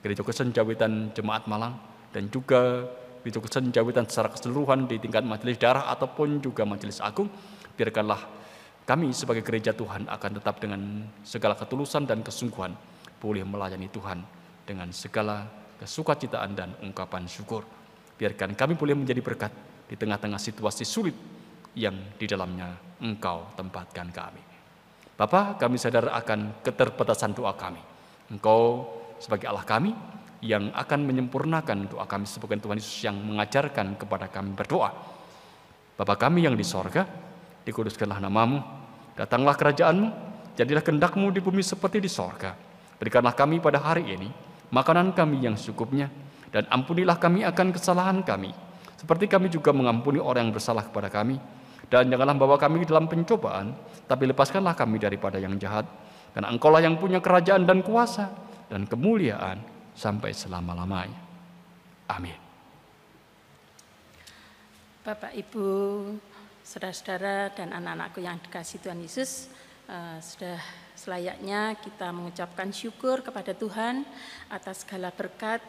Gereja 0.00 0.22
Kristen 0.24 0.54
Jawitan 0.54 1.12
Jemaat 1.12 1.44
Malang 1.50 1.76
dan 2.14 2.30
juga 2.32 2.88
Gereja 3.20 3.44
Kristen 3.44 3.68
Jawitan 3.68 4.08
secara 4.08 4.32
keseluruhan 4.32 4.88
di 4.88 4.96
tingkat 4.96 5.20
majelis 5.20 5.60
darah 5.60 5.90
ataupun 5.92 6.40
juga 6.40 6.64
majelis 6.64 7.02
agung. 7.04 7.28
Biarkanlah 7.76 8.24
kami 8.88 9.12
sebagai 9.12 9.44
gereja 9.44 9.76
Tuhan 9.76 10.08
akan 10.08 10.30
tetap 10.40 10.56
dengan 10.64 11.04
segala 11.20 11.52
ketulusan 11.52 12.08
dan 12.08 12.24
kesungguhan 12.24 12.72
boleh 13.20 13.44
melayani 13.44 13.92
Tuhan 13.92 14.24
dengan 14.64 14.88
segala 14.96 15.44
kesukacitaan 15.76 16.50
dan 16.56 16.72
ungkapan 16.80 17.28
syukur. 17.28 17.68
Biarkan 18.16 18.56
kami 18.56 18.80
boleh 18.80 18.96
menjadi 18.96 19.20
berkat 19.20 19.52
di 19.84 19.92
tengah-tengah 19.92 20.40
situasi 20.40 20.88
sulit 20.88 21.12
yang 21.76 22.16
di 22.16 22.24
dalamnya 22.24 22.72
Engkau 23.04 23.52
tempatkan 23.54 24.08
kami. 24.08 24.47
Bapa, 25.18 25.58
kami 25.58 25.82
sadar 25.82 26.14
akan 26.14 26.62
keterbatasan 26.62 27.34
doa 27.34 27.50
kami. 27.58 27.82
Engkau 28.30 28.86
sebagai 29.18 29.50
Allah 29.50 29.66
kami 29.66 29.90
yang 30.38 30.70
akan 30.70 31.02
menyempurnakan 31.02 31.90
doa 31.90 32.06
kami 32.06 32.22
sebagai 32.22 32.62
Tuhan 32.62 32.78
Yesus 32.78 33.02
yang 33.02 33.18
mengajarkan 33.18 33.98
kepada 33.98 34.30
kami 34.30 34.54
berdoa. 34.54 34.94
Bapa 35.98 36.14
kami 36.14 36.46
yang 36.46 36.54
di 36.54 36.62
sorga, 36.62 37.02
dikuduskanlah 37.66 38.22
namamu, 38.22 38.62
datanglah 39.18 39.58
kerajaanmu, 39.58 40.08
jadilah 40.54 40.86
kendakmu 40.86 41.34
di 41.34 41.42
bumi 41.42 41.66
seperti 41.66 41.98
di 41.98 42.06
sorga. 42.06 42.54
Berikanlah 43.02 43.34
kami 43.34 43.58
pada 43.58 43.82
hari 43.82 44.06
ini 44.06 44.30
makanan 44.70 45.18
kami 45.18 45.42
yang 45.42 45.58
secukupnya, 45.58 46.06
dan 46.54 46.62
ampunilah 46.70 47.18
kami 47.18 47.42
akan 47.42 47.74
kesalahan 47.74 48.22
kami, 48.22 48.54
seperti 48.94 49.26
kami 49.26 49.50
juga 49.50 49.74
mengampuni 49.74 50.22
orang 50.22 50.46
yang 50.46 50.54
bersalah 50.54 50.86
kepada 50.86 51.10
kami. 51.10 51.57
Dan 51.88 52.12
janganlah 52.12 52.36
bawa 52.36 52.56
kami 52.60 52.84
dalam 52.84 53.08
pencobaan, 53.08 53.72
tapi 54.04 54.28
lepaskanlah 54.28 54.76
kami 54.76 55.00
daripada 55.00 55.40
yang 55.40 55.56
jahat, 55.56 55.88
karena 56.36 56.52
engkaulah 56.52 56.84
yang 56.84 57.00
punya 57.00 57.18
kerajaan 57.18 57.64
dan 57.64 57.80
kuasa 57.80 58.28
dan 58.68 58.84
kemuliaan 58.84 59.56
sampai 59.96 60.36
selama-lamanya. 60.36 61.16
Amin. 62.12 62.36
Bapak, 65.00 65.32
Ibu, 65.32 65.64
saudara-saudara, 66.60 67.56
dan 67.56 67.72
anak-anakku 67.72 68.20
yang 68.20 68.36
dikasih 68.44 68.84
Tuhan 68.84 69.00
Yesus, 69.00 69.48
uh, 69.88 70.20
sudah 70.20 70.60
Selayaknya 70.98 71.78
kita 71.78 72.10
mengucapkan 72.10 72.74
syukur 72.74 73.22
kepada 73.22 73.54
Tuhan 73.54 74.02
atas 74.50 74.82
segala 74.82 75.14
berkat 75.14 75.62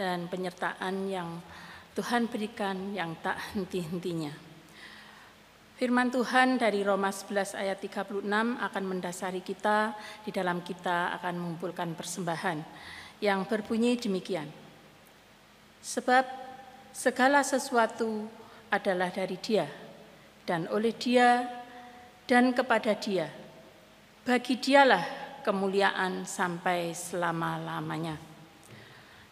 dan 0.00 0.32
penyertaan 0.32 1.12
yang 1.12 1.44
Tuhan 1.92 2.24
berikan 2.32 2.96
yang 2.96 3.12
tak 3.20 3.36
henti-hentinya. 3.52 4.51
Firman 5.82 6.14
Tuhan 6.14 6.62
dari 6.62 6.86
Roma 6.86 7.10
11 7.10 7.58
ayat 7.58 7.74
36 7.82 8.22
akan 8.30 8.84
mendasari 8.86 9.42
kita 9.42 9.90
di 10.22 10.30
dalam 10.30 10.62
kita 10.62 11.10
akan 11.18 11.34
mengumpulkan 11.34 11.98
persembahan 11.98 12.62
yang 13.18 13.42
berbunyi 13.50 13.98
demikian. 13.98 14.46
Sebab 15.82 16.22
segala 16.94 17.42
sesuatu 17.42 18.30
adalah 18.70 19.10
dari 19.10 19.34
dia 19.42 19.66
dan 20.46 20.70
oleh 20.70 20.94
dia 20.94 21.50
dan 22.30 22.54
kepada 22.54 22.94
dia 22.94 23.26
bagi 24.22 24.62
dialah 24.62 25.02
kemuliaan 25.42 26.22
sampai 26.22 26.94
selama-lamanya. 26.94 28.22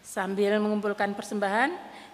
Sambil 0.03 0.59
mengumpulkan 0.59 1.15
persembahan, 1.15 1.71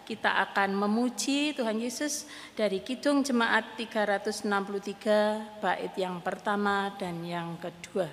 kita 0.07 0.39
akan 0.47 0.87
memuji 0.87 1.51
Tuhan 1.51 1.83
Yesus 1.83 2.23
dari 2.55 2.79
Kidung 2.79 3.27
Jemaat 3.27 3.75
363 3.75 5.59
bait 5.59 5.91
yang 5.99 6.23
pertama 6.23 6.95
dan 6.95 7.27
yang 7.27 7.59
kedua. 7.59 8.07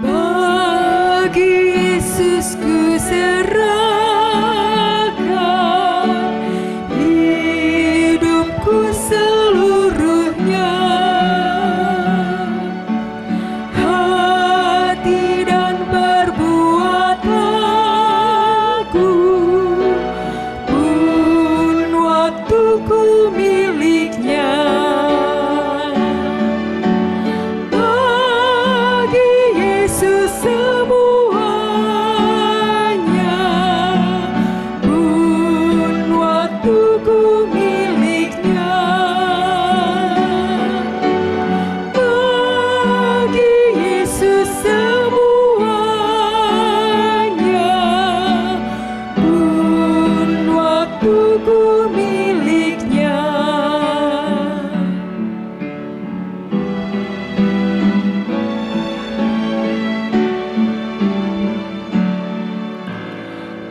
Bagi 0.00 1.52
Yesusku 1.76 2.96
serah 2.96 3.75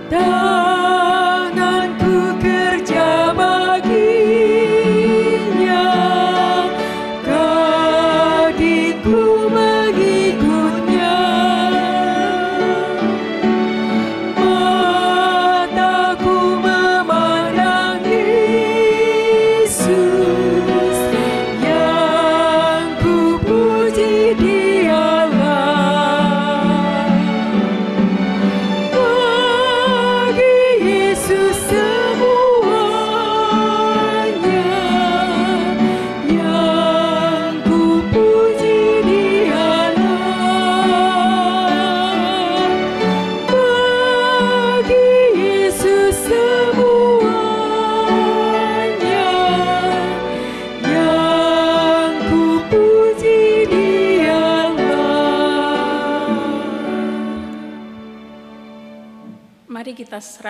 да 0.10 0.65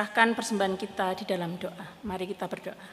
serahkan 0.05 0.37
persembahan 0.37 0.77
kita 0.77 1.17
di 1.17 1.25
dalam 1.25 1.57
doa. 1.57 2.05
Mari 2.05 2.29
kita 2.29 2.45
berdoa. 2.45 2.85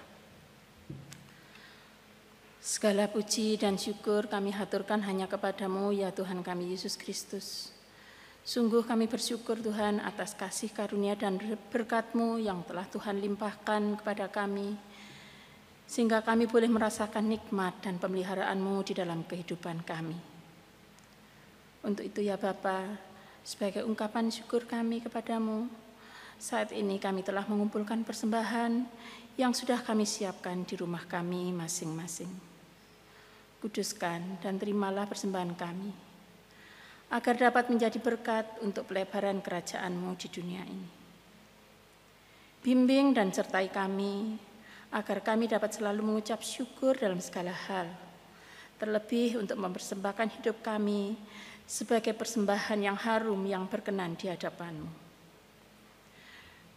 Segala 2.57 3.05
puji 3.05 3.61
dan 3.61 3.77
syukur 3.77 4.33
kami 4.33 4.49
haturkan 4.49 5.05
hanya 5.05 5.29
kepadamu 5.29 5.93
ya 5.93 6.09
Tuhan 6.09 6.41
kami 6.41 6.73
Yesus 6.73 6.97
Kristus. 6.97 7.69
Sungguh 8.49 8.81
kami 8.89 9.13
bersyukur 9.13 9.61
Tuhan 9.61 10.01
atas 10.01 10.33
kasih 10.33 10.73
karunia 10.73 11.13
dan 11.13 11.37
berkat-Mu 11.69 12.41
yang 12.41 12.65
telah 12.65 12.89
Tuhan 12.89 13.21
limpahkan 13.21 14.01
kepada 14.01 14.33
kami, 14.33 14.73
sehingga 15.85 16.25
kami 16.25 16.49
boleh 16.49 16.73
merasakan 16.73 17.29
nikmat 17.29 17.77
dan 17.85 18.01
pemeliharaan-Mu 18.01 18.89
di 18.89 18.97
dalam 18.97 19.21
kehidupan 19.29 19.85
kami. 19.85 20.17
Untuk 21.85 22.09
itu 22.09 22.25
ya 22.25 22.41
Bapa, 22.41 22.89
sebagai 23.45 23.85
ungkapan 23.85 24.33
syukur 24.33 24.65
kami 24.65 25.05
kepadamu, 25.05 25.82
saat 26.43 26.74
ini 26.74 26.99
kami 26.99 27.22
telah 27.22 27.47
mengumpulkan 27.47 28.03
persembahan 28.03 28.82
yang 29.38 29.55
sudah 29.55 29.78
kami 29.78 30.03
siapkan 30.03 30.66
di 30.66 30.74
rumah 30.74 31.07
kami 31.07 31.55
masing-masing. 31.55 32.26
Kuduskan 33.62 34.43
dan 34.43 34.59
terimalah 34.59 35.07
persembahan 35.07 35.55
kami, 35.55 35.95
agar 37.14 37.34
dapat 37.38 37.70
menjadi 37.70 37.95
berkat 38.03 38.59
untuk 38.59 38.90
pelebaran 38.90 39.38
kerajaan-Mu 39.38 40.18
di 40.18 40.28
dunia 40.34 40.66
ini. 40.66 40.90
Bimbing 42.59 43.14
dan 43.14 43.30
sertai 43.30 43.70
kami, 43.70 44.34
agar 44.90 45.22
kami 45.22 45.47
dapat 45.47 45.78
selalu 45.78 46.03
mengucap 46.03 46.43
syukur 46.43 46.99
dalam 46.99 47.22
segala 47.22 47.55
hal, 47.55 47.86
terlebih 48.82 49.38
untuk 49.38 49.62
mempersembahkan 49.62 50.43
hidup 50.43 50.59
kami 50.59 51.14
sebagai 51.70 52.18
persembahan 52.18 52.82
yang 52.82 52.99
harum 52.99 53.47
yang 53.47 53.70
berkenan 53.70 54.18
di 54.18 54.26
hadapan-Mu. 54.26 55.02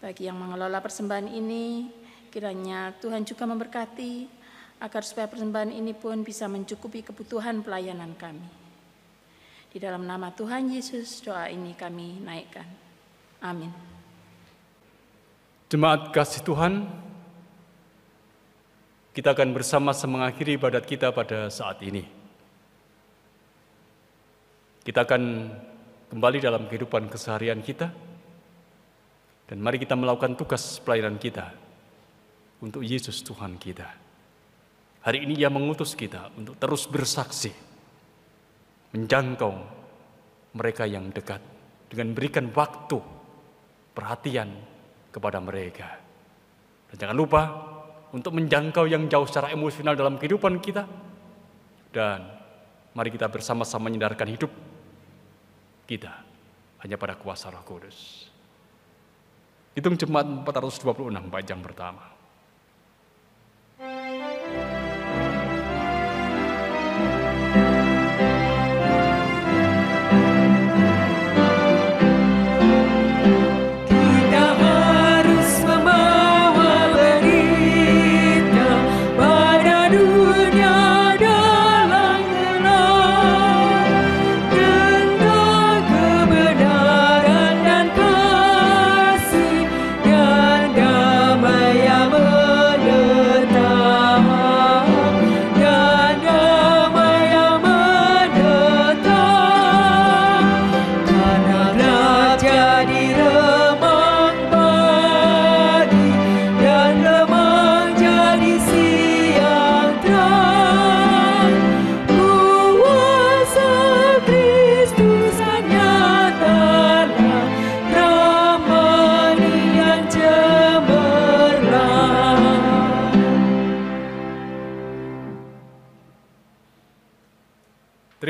Bagi 0.03 0.27
yang 0.27 0.37
mengelola 0.37 0.83
persembahan 0.83 1.31
ini, 1.31 1.91
kiranya 2.29 2.91
Tuhan 2.99 3.23
juga 3.23 3.47
memberkati 3.47 4.27
agar 4.83 5.01
supaya 5.07 5.31
persembahan 5.31 5.71
ini 5.71 5.95
pun 5.95 6.19
bisa 6.21 6.51
mencukupi 6.51 6.99
kebutuhan 7.05 7.63
pelayanan 7.63 8.11
kami. 8.19 8.47
Di 9.71 9.79
dalam 9.79 10.07
nama 10.07 10.31
Tuhan 10.31 10.71
Yesus, 10.71 11.19
doa 11.19 11.51
ini 11.51 11.75
kami 11.75 12.23
naikkan. 12.23 12.67
Amin. 13.43 13.71
Jemaat 15.67 16.15
kasih 16.15 16.43
Tuhan, 16.43 16.87
kita 19.15 19.31
akan 19.31 19.55
bersama-sama 19.55 20.23
mengakhiri 20.23 20.59
ibadat 20.59 20.83
kita 20.83 21.11
pada 21.11 21.47
saat 21.47 21.79
ini. 21.83 22.03
Kita 24.85 25.03
akan 25.03 25.49
kembali 26.13 26.37
dalam 26.39 26.69
kehidupan 26.69 27.09
keseharian 27.09 27.59
kita, 27.59 27.89
dan 29.45 29.57
mari 29.61 29.77
kita 29.77 29.93
melakukan 29.93 30.33
tugas 30.33 30.81
pelayanan 30.81 31.21
kita 31.21 31.53
untuk 32.65 32.81
Yesus 32.81 33.21
Tuhan 33.21 33.61
kita. 33.61 33.85
Hari 35.05 35.21
ini 35.21 35.37
Ia 35.37 35.53
mengutus 35.53 35.93
kita 35.93 36.33
untuk 36.33 36.57
terus 36.57 36.89
bersaksi, 36.89 37.53
menjangkau 38.97 39.53
mereka 40.57 40.89
yang 40.89 41.13
dekat 41.13 41.37
dengan 41.85 42.17
berikan 42.17 42.49
waktu, 42.49 42.97
perhatian 43.93 44.49
kepada 45.13 45.37
mereka. 45.37 46.01
Dan 46.89 47.05
jangan 47.05 47.17
lupa 47.17 47.41
untuk 48.17 48.33
menjangkau 48.33 48.89
yang 48.89 49.05
jauh 49.05 49.29
secara 49.29 49.53
emosional 49.53 49.93
dalam 49.93 50.17
kehidupan 50.17 50.57
kita. 50.57 50.89
Dan 51.93 52.19
mari 52.97 53.13
kita 53.13 53.29
bersama-sama 53.29 53.93
menyandarkan 53.93 54.27
hidup 54.33 54.51
kita 55.85 56.11
hanya 56.81 56.97
pada 56.97 57.13
kuasa 57.13 57.53
Roh 57.53 57.61
Kudus. 57.61 58.34
Hitung 59.75 59.99
jemaat 59.99 60.23
426 60.47 61.27
panjang 61.27 61.59
pertama. 61.59 62.14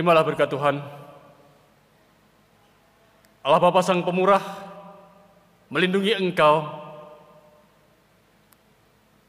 Terimalah 0.05 0.21
berkat 0.21 0.53
Tuhan. 0.53 0.77
Allah 3.41 3.57
Bapa 3.57 3.81
Sang 3.81 4.05
Pemurah 4.05 4.37
melindungi 5.73 6.13
engkau. 6.13 6.61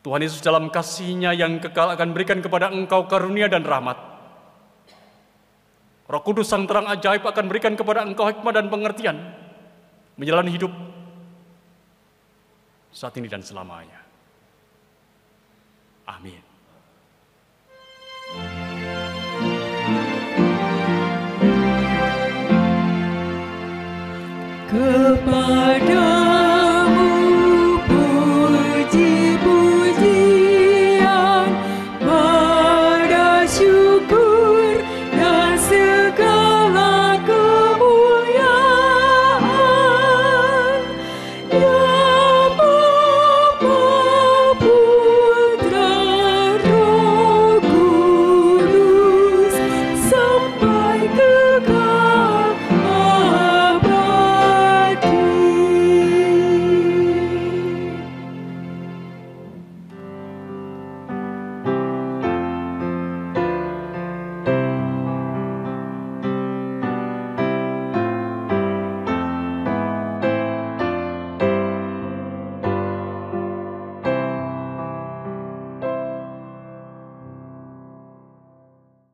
Tuhan 0.05 0.21
Yesus 0.21 0.45
dalam 0.45 0.69
kasihnya 0.69 1.33
yang 1.33 1.65
kekal 1.65 1.97
akan 1.97 2.13
berikan 2.13 2.45
kepada 2.45 2.69
engkau 2.69 3.09
karunia 3.09 3.49
dan 3.49 3.65
rahmat. 3.65 3.97
Roh 6.13 6.21
Kudus 6.21 6.53
Sang 6.53 6.69
Terang 6.69 6.93
Ajaib 6.93 7.25
akan 7.25 7.49
berikan 7.49 7.73
kepada 7.73 8.05
engkau 8.05 8.29
hikmah 8.29 8.53
dan 8.53 8.69
pengertian 8.69 9.17
menjalani 10.21 10.61
hidup 10.61 10.77
saat 12.93 13.17
ini 13.17 13.33
dan 13.33 13.41
selamanya. 13.41 14.05
Amin. 16.05 16.56
Kepada 24.67 26.26